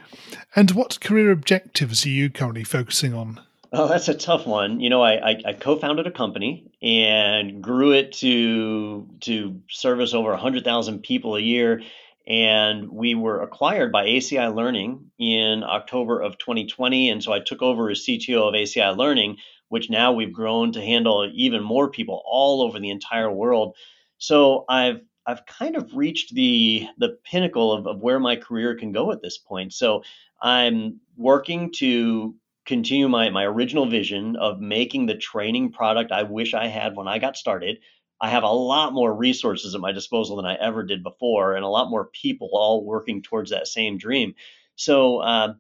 And 0.55 0.71
what 0.71 1.01
career 1.01 1.33
objectives 1.33 2.07
are 2.07 2.11
you 2.11 2.31
currently 2.31 2.63
focusing 2.65 3.13
on? 3.13 3.41
Oh, 3.77 3.89
that's 3.89 4.09
a 4.09 4.15
tough 4.15 4.47
one. 4.47 4.79
You 4.79 4.89
know, 4.89 5.03
I, 5.03 5.31
I, 5.31 5.37
I 5.47 5.53
co-founded 5.53 6.07
a 6.07 6.13
company 6.13 6.71
and 6.81 7.61
grew 7.61 7.93
it 7.93 8.13
to 8.19 9.09
to 9.23 9.63
service 9.69 10.15
over 10.15 10.31
100,000 10.31 11.01
people 11.01 11.35
a 11.35 11.41
year. 11.41 11.83
And 12.27 12.89
we 12.89 13.17
were 13.17 13.43
acquired 13.43 13.91
by 13.91 14.07
ACI 14.07 14.55
Learning 14.55 15.11
in 15.19 15.65
October 15.65 16.21
of 16.21 16.39
2020. 16.39 17.11
And 17.11 17.23
so 17.23 17.33
I 17.33 17.41
took 17.41 17.63
over 17.63 17.91
as 17.91 18.07
CTO 18.07 18.49
of 18.49 18.55
ACI 18.55 18.97
Learning, 18.97 19.39
which 19.71 19.91
now 19.91 20.13
we've 20.13 20.33
grown 20.33 20.73
to 20.73 20.81
handle 20.81 21.29
even 21.35 21.63
more 21.65 21.91
people 21.91 22.23
all 22.27 22.63
over 22.63 22.79
the 22.79 22.91
entire 22.91 23.31
world. 23.31 23.75
So 24.19 24.67
I've 24.69 25.01
I've 25.27 25.47
kind 25.47 25.75
of 25.75 25.97
reached 25.97 26.33
the 26.33 26.87
the 26.99 27.19
pinnacle 27.25 27.73
of, 27.73 27.89
of 27.89 28.01
where 28.01 28.21
my 28.21 28.37
career 28.37 28.77
can 28.77 28.93
go 28.93 29.11
at 29.11 29.21
this 29.21 29.37
point. 29.37 29.73
So 29.73 30.05
I'm 30.41 31.01
working 31.17 31.73
to 31.79 32.37
continue 32.67 33.09
my, 33.09 33.31
my 33.31 33.45
original 33.45 33.87
vision 33.87 34.37
of 34.37 34.61
making 34.61 35.07
the 35.07 35.17
training 35.17 35.73
product 35.73 36.13
I 36.13 36.23
wish 36.23 36.55
I 36.55 36.67
had 36.69 36.97
when 36.97 37.09
I 37.09 37.19
got 37.19 37.37
started. 37.37 37.79
I 38.21 38.31
have 38.31 38.43
a 38.43 38.49
lot 38.49 38.93
more 38.93 39.15
resources 39.15 39.75
at 39.75 39.81
my 39.81 39.93
disposal 39.93 40.37
than 40.37 40.47
I 40.47 40.55
ever 40.55 40.83
did 40.83 41.03
before, 41.03 41.55
and 41.55 41.65
a 41.65 41.69
lot 41.69 41.91
more 41.91 42.07
people 42.07 42.51
all 42.53 42.85
working 42.85 43.23
towards 43.23 43.51
that 43.51 43.67
same 43.67 43.99
dream. 43.99 44.35
So, 44.77 45.19
uh, 45.19 45.55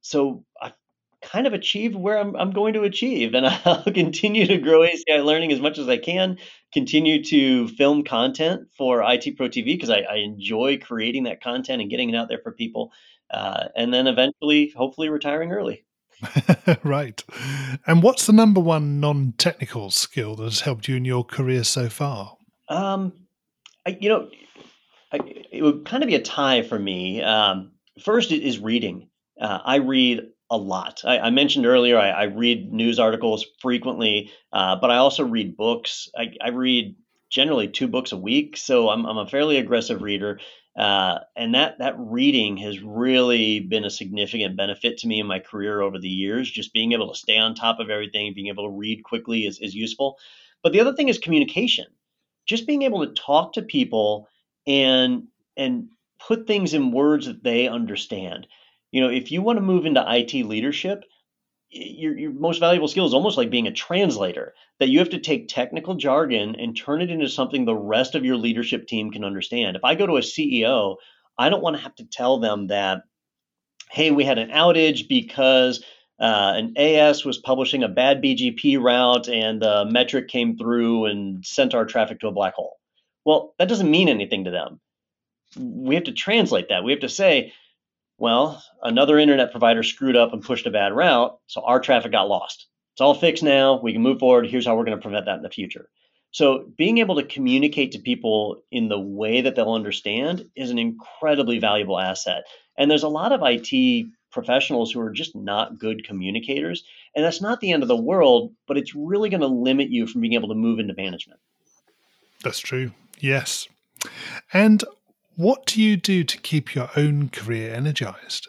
so 0.00 0.44
I've 0.60 0.72
kind 1.22 1.46
of 1.46 1.52
achieved 1.52 1.94
where 1.94 2.18
I'm, 2.18 2.34
I'm 2.36 2.52
going 2.52 2.74
to 2.74 2.82
achieve, 2.82 3.34
and 3.34 3.46
I'll 3.64 3.84
continue 3.84 4.46
to 4.46 4.58
grow 4.58 4.80
ACI 4.80 5.24
Learning 5.24 5.52
as 5.52 5.60
much 5.60 5.78
as 5.78 5.88
I 5.88 5.98
can. 5.98 6.38
Continue 6.72 7.22
to 7.24 7.68
film 7.68 8.04
content 8.04 8.68
for 8.76 9.02
IT 9.02 9.36
Pro 9.36 9.48
TV 9.48 9.66
because 9.66 9.90
I, 9.90 10.00
I 10.00 10.16
enjoy 10.16 10.78
creating 10.78 11.24
that 11.24 11.42
content 11.42 11.82
and 11.82 11.90
getting 11.90 12.10
it 12.10 12.16
out 12.16 12.28
there 12.28 12.40
for 12.42 12.52
people, 12.52 12.92
uh, 13.30 13.68
and 13.76 13.92
then 13.92 14.06
eventually, 14.06 14.72
hopefully, 14.76 15.08
retiring 15.08 15.52
early. 15.52 15.84
right. 16.84 17.22
And 17.86 18.02
what's 18.02 18.26
the 18.26 18.32
number 18.32 18.60
one 18.60 19.00
non 19.00 19.34
technical 19.38 19.90
skill 19.90 20.36
that 20.36 20.44
has 20.44 20.60
helped 20.60 20.88
you 20.88 20.96
in 20.96 21.04
your 21.04 21.24
career 21.24 21.64
so 21.64 21.88
far? 21.88 22.36
Um, 22.68 23.12
I, 23.86 23.98
you 24.00 24.08
know, 24.08 24.28
I, 25.12 25.18
it 25.50 25.62
would 25.62 25.84
kind 25.84 26.02
of 26.02 26.08
be 26.08 26.14
a 26.14 26.22
tie 26.22 26.62
for 26.62 26.78
me. 26.78 27.22
Um, 27.22 27.72
first 28.02 28.32
is 28.32 28.58
reading. 28.58 29.08
Uh, 29.40 29.58
I 29.64 29.76
read 29.76 30.20
a 30.50 30.56
lot. 30.56 31.02
I, 31.04 31.18
I 31.18 31.30
mentioned 31.30 31.66
earlier 31.66 31.98
I, 31.98 32.10
I, 32.10 32.22
read 32.24 32.72
news 32.72 32.98
articles 32.98 33.46
frequently, 33.60 34.30
uh, 34.52 34.76
but 34.76 34.90
I 34.90 34.96
also 34.96 35.24
read 35.24 35.56
books. 35.56 36.08
I, 36.16 36.34
I, 36.42 36.48
read 36.48 36.96
generally 37.30 37.68
two 37.68 37.86
books 37.86 38.10
a 38.10 38.16
week, 38.16 38.56
so 38.56 38.90
I'm, 38.90 39.06
I'm 39.06 39.16
a 39.16 39.28
fairly 39.28 39.58
aggressive 39.58 40.02
reader. 40.02 40.40
Uh, 40.76 41.18
and 41.36 41.54
that 41.54 41.78
that 41.78 41.94
reading 41.98 42.56
has 42.56 42.80
really 42.80 43.60
been 43.60 43.84
a 43.84 43.90
significant 43.90 44.56
benefit 44.56 44.98
to 44.98 45.08
me 45.08 45.20
in 45.20 45.26
my 45.26 45.38
career 45.38 45.80
over 45.80 45.98
the 45.98 46.08
years. 46.08 46.50
Just 46.50 46.72
being 46.72 46.92
able 46.92 47.12
to 47.12 47.18
stay 47.18 47.36
on 47.38 47.54
top 47.54 47.80
of 47.80 47.90
everything, 47.90 48.34
being 48.34 48.48
able 48.48 48.64
to 48.64 48.76
read 48.76 49.02
quickly 49.02 49.46
is, 49.46 49.58
is 49.58 49.74
useful. 49.74 50.16
But 50.62 50.72
the 50.72 50.80
other 50.80 50.94
thing 50.94 51.08
is 51.08 51.18
communication. 51.18 51.86
Just 52.46 52.66
being 52.66 52.82
able 52.82 53.06
to 53.06 53.12
talk 53.12 53.54
to 53.54 53.62
people 53.62 54.28
and 54.66 55.24
and 55.56 55.88
put 56.26 56.46
things 56.46 56.74
in 56.74 56.92
words 56.92 57.26
that 57.26 57.42
they 57.42 57.66
understand. 57.66 58.46
You 58.92 59.00
know, 59.00 59.10
if 59.10 59.32
you 59.32 59.42
want 59.42 59.56
to 59.56 59.62
move 59.62 59.86
into 59.86 60.04
IT 60.06 60.34
leadership, 60.46 61.04
your, 61.70 62.18
your 62.18 62.32
most 62.32 62.58
valuable 62.58 62.88
skill 62.88 63.06
is 63.06 63.14
almost 63.14 63.36
like 63.36 63.50
being 63.50 63.68
a 63.68 63.72
translator 63.72 64.54
that 64.80 64.88
you 64.88 64.98
have 64.98 65.10
to 65.10 65.20
take 65.20 65.48
technical 65.48 65.94
jargon 65.94 66.56
and 66.58 66.76
turn 66.76 67.00
it 67.00 67.10
into 67.10 67.28
something 67.28 67.64
the 67.64 67.74
rest 67.74 68.14
of 68.14 68.24
your 68.24 68.36
leadership 68.36 68.86
team 68.86 69.10
can 69.10 69.24
understand. 69.24 69.76
If 69.76 69.84
i 69.84 69.94
go 69.94 70.06
to 70.06 70.16
a 70.16 70.20
ceo 70.20 70.96
i 71.38 71.48
don't 71.48 71.62
want 71.62 71.76
to 71.76 71.82
have 71.82 71.94
to 71.96 72.04
tell 72.04 72.40
them 72.40 72.68
that 72.68 73.02
hey 73.90 74.10
we 74.10 74.24
had 74.24 74.38
an 74.38 74.50
outage 74.50 75.08
because 75.08 75.84
uh, 76.18 76.52
an 76.56 76.74
as 76.76 77.24
was 77.24 77.38
publishing 77.38 77.82
a 77.82 77.88
bad 77.88 78.22
bgp 78.22 78.80
route 78.80 79.28
and 79.28 79.62
the 79.62 79.86
metric 79.88 80.28
came 80.28 80.56
through 80.56 81.06
and 81.06 81.46
sent 81.46 81.74
our 81.74 81.86
traffic 81.86 82.20
to 82.20 82.28
a 82.28 82.32
black 82.32 82.54
hole. 82.54 82.78
Well 83.24 83.54
that 83.58 83.68
doesn't 83.68 83.90
mean 83.90 84.08
anything 84.08 84.44
to 84.44 84.50
them. 84.50 84.80
We 85.56 85.94
have 85.94 86.04
to 86.04 86.12
translate 86.12 86.68
that. 86.68 86.84
We 86.84 86.92
have 86.92 87.00
to 87.00 87.08
say 87.08 87.52
well, 88.20 88.62
another 88.82 89.18
internet 89.18 89.50
provider 89.50 89.82
screwed 89.82 90.14
up 90.14 90.34
and 90.34 90.44
pushed 90.44 90.66
a 90.66 90.70
bad 90.70 90.94
route, 90.94 91.38
so 91.46 91.62
our 91.62 91.80
traffic 91.80 92.12
got 92.12 92.28
lost. 92.28 92.66
It's 92.92 93.00
all 93.00 93.14
fixed 93.14 93.42
now. 93.42 93.80
We 93.80 93.94
can 93.94 94.02
move 94.02 94.18
forward. 94.18 94.46
Here's 94.46 94.66
how 94.66 94.76
we're 94.76 94.84
going 94.84 94.98
to 94.98 95.02
prevent 95.02 95.24
that 95.24 95.38
in 95.38 95.42
the 95.42 95.48
future. 95.48 95.88
So, 96.30 96.70
being 96.76 96.98
able 96.98 97.16
to 97.16 97.24
communicate 97.24 97.92
to 97.92 97.98
people 97.98 98.62
in 98.70 98.88
the 98.88 99.00
way 99.00 99.40
that 99.40 99.56
they'll 99.56 99.72
understand 99.72 100.44
is 100.54 100.70
an 100.70 100.78
incredibly 100.78 101.58
valuable 101.58 101.98
asset. 101.98 102.44
And 102.76 102.90
there's 102.90 103.02
a 103.02 103.08
lot 103.08 103.32
of 103.32 103.40
IT 103.42 104.06
professionals 104.30 104.92
who 104.92 105.00
are 105.00 105.10
just 105.10 105.34
not 105.34 105.78
good 105.78 106.06
communicators. 106.06 106.84
And 107.16 107.24
that's 107.24 107.40
not 107.40 107.60
the 107.60 107.72
end 107.72 107.82
of 107.82 107.88
the 107.88 107.96
world, 107.96 108.52
but 108.68 108.76
it's 108.76 108.94
really 108.94 109.30
going 109.30 109.40
to 109.40 109.48
limit 109.48 109.90
you 109.90 110.06
from 110.06 110.20
being 110.20 110.34
able 110.34 110.48
to 110.48 110.54
move 110.54 110.78
into 110.78 110.94
management. 110.94 111.40
That's 112.44 112.60
true. 112.60 112.92
Yes. 113.18 113.66
And 114.52 114.84
what 115.36 115.66
do 115.66 115.82
you 115.82 115.96
do 115.96 116.24
to 116.24 116.38
keep 116.38 116.74
your 116.74 116.90
own 116.96 117.28
career 117.28 117.74
energized? 117.74 118.48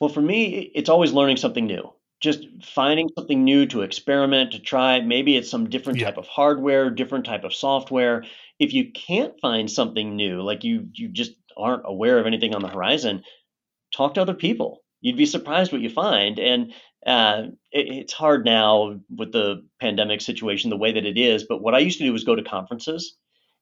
Well, 0.00 0.10
for 0.10 0.22
me, 0.22 0.70
it's 0.74 0.88
always 0.88 1.12
learning 1.12 1.36
something 1.36 1.66
new. 1.66 1.92
Just 2.20 2.46
finding 2.64 3.08
something 3.16 3.44
new 3.44 3.66
to 3.66 3.82
experiment, 3.82 4.52
to 4.52 4.58
try. 4.58 5.00
Maybe 5.00 5.36
it's 5.36 5.50
some 5.50 5.70
different 5.70 6.00
yeah. 6.00 6.06
type 6.06 6.18
of 6.18 6.26
hardware, 6.26 6.90
different 6.90 7.24
type 7.26 7.44
of 7.44 7.54
software. 7.54 8.24
If 8.58 8.72
you 8.72 8.90
can't 8.92 9.34
find 9.40 9.70
something 9.70 10.16
new, 10.16 10.42
like 10.42 10.64
you 10.64 10.88
you 10.94 11.08
just 11.08 11.32
aren't 11.56 11.82
aware 11.84 12.18
of 12.18 12.26
anything 12.26 12.54
on 12.54 12.62
the 12.62 12.68
horizon, 12.68 13.22
talk 13.94 14.14
to 14.14 14.22
other 14.22 14.34
people. 14.34 14.82
You'd 15.00 15.16
be 15.16 15.26
surprised 15.26 15.72
what 15.72 15.80
you 15.80 15.90
find. 15.90 16.38
And 16.40 16.72
uh, 17.06 17.42
it, 17.70 17.88
it's 17.88 18.12
hard 18.12 18.44
now 18.44 18.98
with 19.14 19.32
the 19.32 19.64
pandemic 19.80 20.20
situation, 20.20 20.70
the 20.70 20.76
way 20.76 20.92
that 20.92 21.06
it 21.06 21.18
is. 21.18 21.44
But 21.44 21.62
what 21.62 21.74
I 21.74 21.78
used 21.78 21.98
to 21.98 22.04
do 22.04 22.12
was 22.12 22.24
go 22.24 22.34
to 22.34 22.42
conferences. 22.42 23.16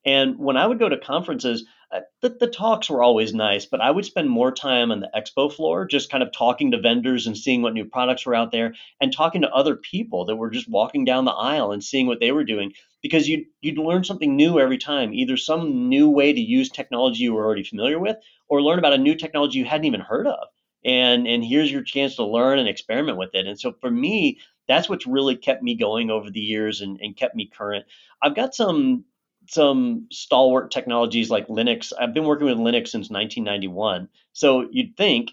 And 0.04 0.38
when 0.38 0.56
I 0.56 0.66
would 0.66 0.78
go 0.78 0.88
to 0.88 0.96
conferences, 0.96 1.66
uh, 1.92 2.00
the, 2.20 2.30
the 2.40 2.46
talks 2.48 2.90
were 2.90 3.02
always 3.02 3.32
nice, 3.32 3.64
but 3.66 3.80
I 3.80 3.90
would 3.90 4.04
spend 4.04 4.28
more 4.28 4.52
time 4.52 4.90
on 4.90 5.00
the 5.00 5.10
expo 5.14 5.52
floor, 5.52 5.86
just 5.86 6.10
kind 6.10 6.22
of 6.22 6.32
talking 6.32 6.72
to 6.72 6.80
vendors 6.80 7.26
and 7.26 7.36
seeing 7.36 7.62
what 7.62 7.74
new 7.74 7.84
products 7.84 8.26
were 8.26 8.34
out 8.34 8.50
there, 8.52 8.74
and 9.00 9.12
talking 9.12 9.42
to 9.42 9.50
other 9.50 9.76
people 9.76 10.24
that 10.24 10.36
were 10.36 10.50
just 10.50 10.68
walking 10.68 11.04
down 11.04 11.24
the 11.24 11.30
aisle 11.32 11.72
and 11.72 11.84
seeing 11.84 12.06
what 12.06 12.20
they 12.20 12.32
were 12.32 12.44
doing. 12.44 12.72
Because 13.02 13.28
you'd 13.28 13.44
you'd 13.60 13.78
learn 13.78 14.02
something 14.02 14.34
new 14.34 14.58
every 14.58 14.78
time, 14.78 15.14
either 15.14 15.36
some 15.36 15.88
new 15.88 16.10
way 16.10 16.32
to 16.32 16.40
use 16.40 16.70
technology 16.70 17.22
you 17.22 17.34
were 17.34 17.44
already 17.44 17.62
familiar 17.62 18.00
with, 18.00 18.16
or 18.48 18.62
learn 18.62 18.80
about 18.80 18.94
a 18.94 18.98
new 18.98 19.14
technology 19.14 19.58
you 19.58 19.64
hadn't 19.64 19.86
even 19.86 20.00
heard 20.00 20.26
of. 20.26 20.48
And 20.84 21.26
and 21.28 21.44
here's 21.44 21.70
your 21.70 21.82
chance 21.82 22.16
to 22.16 22.24
learn 22.24 22.58
and 22.58 22.68
experiment 22.68 23.18
with 23.18 23.30
it. 23.34 23.46
And 23.46 23.58
so 23.60 23.72
for 23.80 23.90
me, 23.90 24.38
that's 24.66 24.88
what's 24.88 25.06
really 25.06 25.36
kept 25.36 25.62
me 25.62 25.76
going 25.76 26.10
over 26.10 26.30
the 26.30 26.40
years 26.40 26.80
and, 26.80 26.98
and 27.00 27.16
kept 27.16 27.36
me 27.36 27.46
current. 27.46 27.84
I've 28.22 28.34
got 28.34 28.54
some 28.54 29.04
some 29.48 30.06
stalwart 30.10 30.70
technologies 30.70 31.30
like 31.30 31.48
Linux. 31.48 31.92
I've 31.98 32.14
been 32.14 32.24
working 32.24 32.46
with 32.46 32.58
Linux 32.58 32.88
since 32.88 33.10
1991. 33.10 34.08
So 34.32 34.68
you'd 34.70 34.96
think 34.96 35.32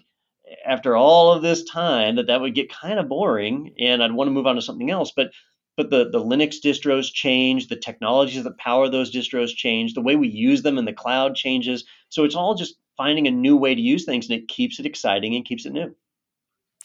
after 0.66 0.96
all 0.96 1.32
of 1.32 1.42
this 1.42 1.64
time 1.64 2.16
that 2.16 2.26
that 2.26 2.40
would 2.40 2.54
get 2.54 2.72
kind 2.72 2.98
of 2.98 3.08
boring 3.08 3.74
and 3.78 4.02
I'd 4.02 4.12
want 4.12 4.28
to 4.28 4.32
move 4.32 4.46
on 4.46 4.56
to 4.56 4.62
something 4.62 4.90
else. 4.90 5.12
But 5.14 5.30
but 5.76 5.90
the, 5.90 6.08
the 6.08 6.20
Linux 6.20 6.56
distros 6.64 7.12
change, 7.12 7.66
the 7.66 7.76
technologies 7.76 8.44
that 8.44 8.58
power 8.58 8.88
those 8.88 9.12
distros 9.12 9.54
change, 9.54 9.94
the 9.94 10.00
way 10.00 10.14
we 10.14 10.28
use 10.28 10.62
them 10.62 10.78
in 10.78 10.84
the 10.84 10.92
cloud 10.92 11.34
changes. 11.34 11.84
So 12.10 12.22
it's 12.22 12.36
all 12.36 12.54
just 12.54 12.76
finding 12.96 13.26
a 13.26 13.32
new 13.32 13.56
way 13.56 13.74
to 13.74 13.80
use 13.80 14.04
things 14.04 14.28
and 14.28 14.38
it 14.38 14.46
keeps 14.46 14.78
it 14.78 14.86
exciting 14.86 15.34
and 15.34 15.44
keeps 15.44 15.66
it 15.66 15.72
new. 15.72 15.94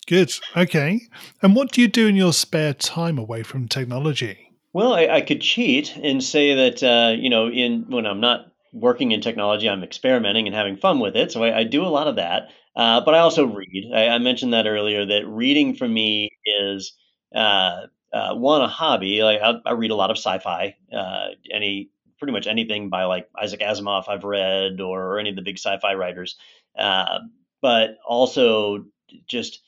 Good. 0.07 0.33
Okay. 0.57 1.01
And 1.43 1.55
what 1.55 1.71
do 1.71 1.81
you 1.81 1.87
do 1.87 2.07
in 2.07 2.15
your 2.15 2.33
spare 2.33 2.73
time 2.73 3.19
away 3.19 3.43
from 3.43 3.67
technology? 3.67 4.48
Well, 4.73 4.93
I, 4.93 5.07
I 5.07 5.21
could 5.21 5.41
cheat 5.41 5.95
and 5.95 6.23
say 6.23 6.53
that 6.55 6.83
uh, 6.83 7.15
you 7.19 7.29
know, 7.29 7.49
in 7.49 7.85
when 7.89 8.05
I'm 8.05 8.21
not 8.21 8.51
working 8.71 9.11
in 9.11 9.21
technology, 9.21 9.67
I'm 9.67 9.83
experimenting 9.83 10.47
and 10.47 10.55
having 10.55 10.77
fun 10.77 10.99
with 10.99 11.15
it. 11.15 11.31
So 11.31 11.43
I, 11.43 11.59
I 11.59 11.63
do 11.63 11.83
a 11.83 11.87
lot 11.87 12.07
of 12.07 12.17
that. 12.17 12.49
Uh, 12.75 13.01
but 13.01 13.15
I 13.15 13.19
also 13.19 13.45
read. 13.45 13.91
I, 13.93 14.09
I, 14.09 14.17
mentioned 14.19 14.53
that 14.53 14.67
earlier. 14.67 15.05
That 15.05 15.27
reading 15.27 15.75
for 15.75 15.87
me 15.87 16.29
is 16.45 16.95
uh, 17.35 17.87
uh 18.13 18.35
one 18.35 18.61
a 18.61 18.67
hobby. 18.67 19.23
Like 19.23 19.41
I, 19.41 19.55
I, 19.65 19.71
read 19.73 19.91
a 19.91 19.95
lot 19.95 20.11
of 20.11 20.17
sci-fi. 20.17 20.75
Uh, 20.95 21.27
any 21.51 21.89
pretty 22.19 22.31
much 22.31 22.47
anything 22.47 22.89
by 22.89 23.05
like 23.05 23.27
Isaac 23.41 23.61
Asimov 23.61 24.07
I've 24.07 24.23
read, 24.23 24.81
or, 24.81 25.13
or 25.13 25.19
any 25.19 25.31
of 25.31 25.35
the 25.35 25.41
big 25.41 25.57
sci-fi 25.57 25.95
writers. 25.95 26.37
Uh, 26.77 27.19
but 27.61 27.97
also 28.07 28.85
just 29.27 29.61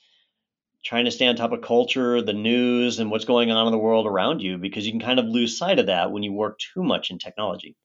trying 0.83 1.05
to 1.05 1.11
stay 1.11 1.27
on 1.27 1.35
top 1.35 1.51
of 1.51 1.61
culture, 1.61 2.21
the 2.21 2.33
news, 2.33 2.99
and 2.99 3.11
what's 3.11 3.25
going 3.25 3.51
on 3.51 3.67
in 3.67 3.71
the 3.71 3.77
world 3.77 4.07
around 4.07 4.41
you 4.41 4.57
because 4.57 4.85
you 4.85 4.91
can 4.91 5.01
kind 5.01 5.19
of 5.19 5.25
lose 5.25 5.57
sight 5.57 5.79
of 5.79 5.87
that 5.87 6.11
when 6.11 6.23
you 6.23 6.33
work 6.33 6.59
too 6.73 6.83
much 6.83 7.11
in 7.11 7.19
technology. 7.19 7.75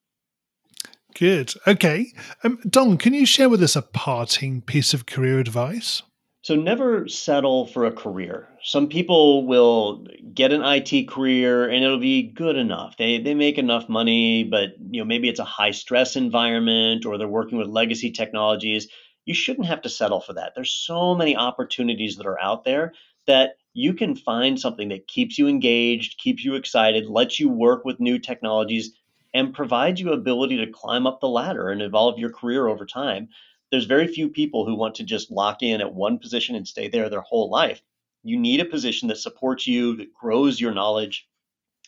Good. 1.15 1.53
Okay. 1.65 2.13
Um, 2.43 2.59
Don, 2.69 2.97
can 2.97 3.13
you 3.13 3.25
share 3.25 3.49
with 3.49 3.63
us 3.63 3.75
a 3.75 3.81
parting 3.81 4.61
piece 4.61 4.93
of 4.93 5.05
career 5.05 5.39
advice? 5.39 6.03
So 6.43 6.55
never 6.55 7.09
settle 7.09 7.65
for 7.65 7.85
a 7.85 7.91
career. 7.91 8.47
Some 8.63 8.87
people 8.87 9.45
will 9.45 10.05
get 10.33 10.53
an 10.53 10.61
IT 10.63 11.09
career 11.09 11.67
and 11.67 11.83
it'll 11.83 11.99
be 11.99 12.23
good 12.23 12.55
enough. 12.55 12.95
They 12.97 13.19
they 13.19 13.33
make 13.33 13.57
enough 13.57 13.89
money, 13.89 14.45
but 14.45 14.75
you 14.89 15.01
know 15.01 15.05
maybe 15.05 15.27
it's 15.27 15.41
a 15.41 15.43
high 15.43 15.71
stress 15.71 16.15
environment 16.15 17.05
or 17.05 17.17
they're 17.17 17.27
working 17.27 17.57
with 17.57 17.67
legacy 17.67 18.11
technologies 18.11 18.87
you 19.27 19.33
shouldn't 19.33 19.67
have 19.67 19.81
to 19.81 19.89
settle 19.89 20.21
for 20.21 20.33
that. 20.33 20.53
There's 20.55 20.71
so 20.71 21.13
many 21.13 21.35
opportunities 21.35 22.15
that 22.15 22.25
are 22.25 22.39
out 22.39 22.63
there 22.63 22.93
that 23.27 23.57
you 23.73 23.93
can 23.93 24.15
find 24.15 24.57
something 24.57 24.87
that 24.87 25.05
keeps 25.05 25.37
you 25.37 25.49
engaged, 25.49 26.17
keeps 26.17 26.45
you 26.45 26.55
excited, 26.55 27.07
lets 27.07 27.37
you 27.37 27.49
work 27.49 27.83
with 27.83 27.99
new 27.99 28.17
technologies, 28.19 28.93
and 29.33 29.53
provides 29.53 29.99
you 29.99 30.13
ability 30.13 30.55
to 30.65 30.71
climb 30.71 31.05
up 31.05 31.19
the 31.19 31.27
ladder 31.27 31.67
and 31.69 31.81
evolve 31.81 32.17
your 32.17 32.31
career 32.31 32.67
over 32.67 32.85
time. 32.85 33.27
There's 33.69 33.83
very 33.83 34.07
few 34.07 34.29
people 34.29 34.65
who 34.65 34.75
want 34.75 34.95
to 34.95 35.03
just 35.03 35.29
lock 35.29 35.61
in 35.61 35.81
at 35.81 35.93
one 35.93 36.19
position 36.19 36.55
and 36.55 36.65
stay 36.65 36.87
there 36.87 37.09
their 37.09 37.19
whole 37.19 37.49
life. 37.49 37.81
You 38.23 38.39
need 38.39 38.61
a 38.61 38.65
position 38.65 39.09
that 39.09 39.17
supports 39.17 39.67
you, 39.67 39.97
that 39.97 40.13
grows 40.13 40.59
your 40.59 40.73
knowledge, 40.73 41.27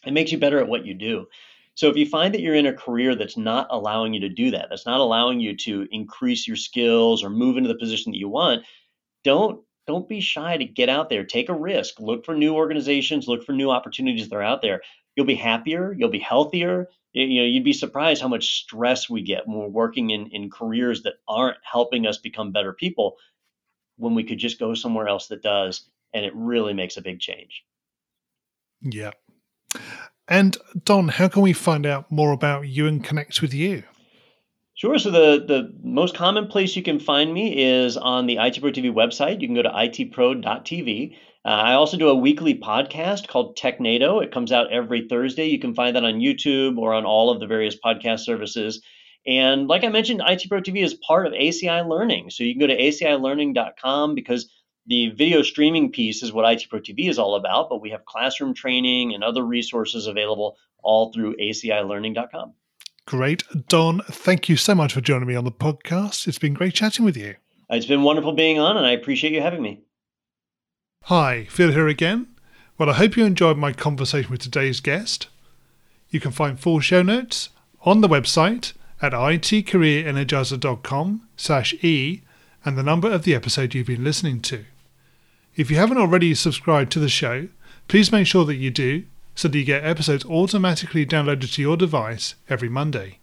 and 0.04 0.14
makes 0.14 0.34
you 0.34 0.40
better 0.40 0.60
at 0.60 0.68
what 0.68 0.86
you 0.86 0.94
do. 0.94 1.28
So 1.80 1.88
if 1.88 1.96
you 1.96 2.06
find 2.06 2.34
that 2.34 2.42
you're 2.42 2.56
in 2.56 2.66
a 2.66 2.74
career 2.74 3.16
that's 3.16 3.38
not 3.38 3.68
allowing 3.72 4.14
you 4.14 4.20
to 4.20 4.28
do 4.28 4.52
that, 4.52 4.68
that's 4.70 4.86
not 4.86 5.00
allowing 5.00 5.40
you 5.40 5.56
to 5.60 5.88
increase 5.92 6.46
your 6.46 6.58
skills 6.58 7.24
or 7.24 7.30
move 7.30 7.56
into 7.56 7.70
the 7.70 7.80
position 7.80 8.12
that 8.12 8.18
you 8.18 8.28
want, 8.28 8.66
don't 9.24 9.64
don't 9.88 10.10
be 10.10 10.20
shy 10.20 10.58
to 10.58 10.66
get 10.66 10.90
out 10.90 11.08
there, 11.08 11.24
take 11.24 11.48
a 11.48 11.54
risk, 11.54 12.02
look 12.02 12.26
for 12.26 12.36
new 12.36 12.54
organizations, 12.54 13.30
look 13.30 13.46
for 13.46 13.54
new 13.54 13.72
opportunities 13.72 14.28
that 14.28 14.36
are 14.36 14.44
out 14.44 14.62
there. 14.62 14.82
You'll 15.16 15.26
be 15.26 15.36
happier, 15.36 15.96
you'll 15.98 16.10
be 16.10 16.20
healthier. 16.20 16.90
You 17.14 17.40
know, 17.40 17.48
you'd 17.48 17.64
be 17.64 17.72
surprised 17.72 18.22
how 18.22 18.28
much 18.28 18.62
stress 18.62 19.10
we 19.10 19.22
get 19.22 19.48
when 19.48 19.60
we're 19.60 19.70
working 19.70 20.10
in, 20.10 20.28
in 20.34 20.50
careers 20.50 21.04
that 21.04 21.14
aren't 21.30 21.60
helping 21.64 22.06
us 22.06 22.18
become 22.18 22.52
better 22.52 22.74
people 22.74 23.16
when 23.96 24.16
we 24.16 24.26
could 24.26 24.38
just 24.38 24.60
go 24.60 24.74
somewhere 24.74 25.08
else 25.08 25.28
that 25.28 25.42
does. 25.42 25.90
And 26.14 26.26
it 26.26 26.36
really 26.36 26.74
makes 26.74 26.98
a 26.98 27.02
big 27.02 27.22
change. 27.22 27.64
Yeah. 28.82 29.12
And 30.30 30.56
Don, 30.86 31.08
how 31.08 31.28
can 31.28 31.42
we 31.42 31.54
find 31.54 31.88
out 31.88 32.12
more 32.12 32.32
about 32.32 32.68
you 32.68 32.86
and 32.86 33.04
connect 33.04 33.42
with 33.42 33.54
you? 33.54 33.84
Sure. 34.76 34.98
So 34.98 35.10
the, 35.12 35.44
the 35.46 35.74
most 35.84 36.16
common 36.16 36.48
place 36.48 36.76
you 36.76 36.84
can 36.84 37.00
find 37.00 37.34
me 37.34 37.62
is 37.62 37.98
on 37.98 38.28
the 38.28 38.38
IT 38.38 38.62
Pro 38.62 38.72
TV 38.72 38.94
website. 38.94 39.42
You 39.42 39.48
can 39.48 39.56
go 39.56 39.64
to 39.64 39.70
itpro.tv. 39.70 41.16
Uh, 41.44 41.48
I 41.48 41.74
also 41.74 41.98
do 41.98 42.10
a 42.10 42.16
weekly 42.16 42.60
podcast 42.60 43.28
called 43.28 43.58
TechNado. 43.58 44.24
It 44.24 44.32
comes 44.32 44.52
out 44.52 44.72
every 44.72 45.08
Thursday. 45.10 45.48
You 45.48 45.60
can 45.60 45.74
find 45.74 45.96
that 45.96 46.06
on 46.06 46.20
YouTube 46.20 46.78
or 46.78 46.94
on 46.94 47.06
all 47.06 47.32
of 47.32 47.40
the 47.40 47.48
various 47.48 47.76
podcast 47.84 48.20
services. 48.20 48.82
And 49.26 49.68
like 49.68 49.84
I 49.84 49.90
mentioned, 49.90 50.22
IT 50.26 50.44
Pro 50.48 50.62
TV 50.62 50.84
is 50.84 50.94
part 50.94 51.28
of 51.28 51.34
ACI 51.34 51.88
Learning. 51.88 52.30
So 52.30 52.44
you 52.44 52.54
can 52.54 52.62
go 52.62 52.68
to 52.68 52.78
acilearning.com 52.78 54.16
because 54.16 54.50
the 54.88 55.10
video 55.12 55.42
streaming 55.42 55.92
piece 55.92 56.24
is 56.24 56.34
what 56.34 56.52
IT 56.52 56.64
Pro 56.70 56.80
TV 56.80 57.10
is 57.10 57.20
all 57.20 57.36
about, 57.36 57.70
but 57.70 57.82
we 57.82 57.92
have 57.92 58.06
classroom 58.06 58.54
training 58.54 59.14
and 59.14 59.24
other 59.24 59.44
resources 59.44 60.08
available 60.08 60.58
all 60.82 61.14
through 61.14 61.36
acilearning.com. 61.38 62.54
Great. 63.06 63.44
Don, 63.68 64.02
thank 64.10 64.50
you 64.50 64.56
so 64.56 64.76
much 64.76 64.94
for 64.94 65.02
joining 65.02 65.28
me 65.28 65.36
on 65.36 65.44
the 65.44 65.52
podcast. 65.52 66.28
It's 66.28 66.40
been 66.40 66.54
great 66.54 66.76
chatting 66.76 67.06
with 67.06 67.18
you. 67.18 67.36
It's 67.70 67.86
been 67.86 68.04
wonderful 68.04 68.34
being 68.34 68.60
on, 68.60 68.78
and 68.78 68.86
I 68.86 68.92
appreciate 68.92 69.34
you 69.34 69.42
having 69.42 69.62
me. 69.62 69.82
Hi, 71.04 71.46
Phil 71.50 71.72
here 71.72 71.88
again. 71.88 72.28
Well, 72.78 72.90
I 72.90 72.94
hope 72.94 73.18
you 73.18 73.26
enjoyed 73.26 73.58
my 73.58 73.74
conversation 73.74 74.32
with 74.32 74.42
today's 74.42 74.80
guest. 74.80 75.28
You 76.10 76.20
can 76.20 76.32
find 76.32 76.60
full 76.60 76.80
show 76.80 77.02
notes 77.02 77.50
on 77.82 78.02
the 78.02 78.08
website 78.08 78.74
at 79.02 79.14
itcareerenergizer.com 79.14 81.28
slash 81.36 81.74
e 81.84 82.22
and 82.66 82.78
the 82.78 82.84
number 82.84 83.10
of 83.12 83.24
the 83.24 83.36
episode 83.36 83.74
you've 83.74 83.88
been 83.88 84.04
listening 84.04 84.42
to. 84.42 84.66
If 85.56 85.72
you 85.72 85.78
haven't 85.78 85.98
already 85.98 86.36
subscribed 86.36 86.92
to 86.94 87.00
the 87.00 87.10
show, 87.10 87.50
please 87.88 88.12
make 88.12 88.28
sure 88.28 88.46
that 88.46 88.56
you 88.56 88.72
do 88.72 89.04
so 89.36 89.48
that 89.48 89.58
you 89.58 89.64
get 89.64 89.86
episodes 89.86 90.26
automatically 90.26 91.06
downloaded 91.06 91.54
to 91.54 91.62
your 91.62 91.78
device 91.78 92.36
every 92.50 92.70
Monday. 92.70 93.20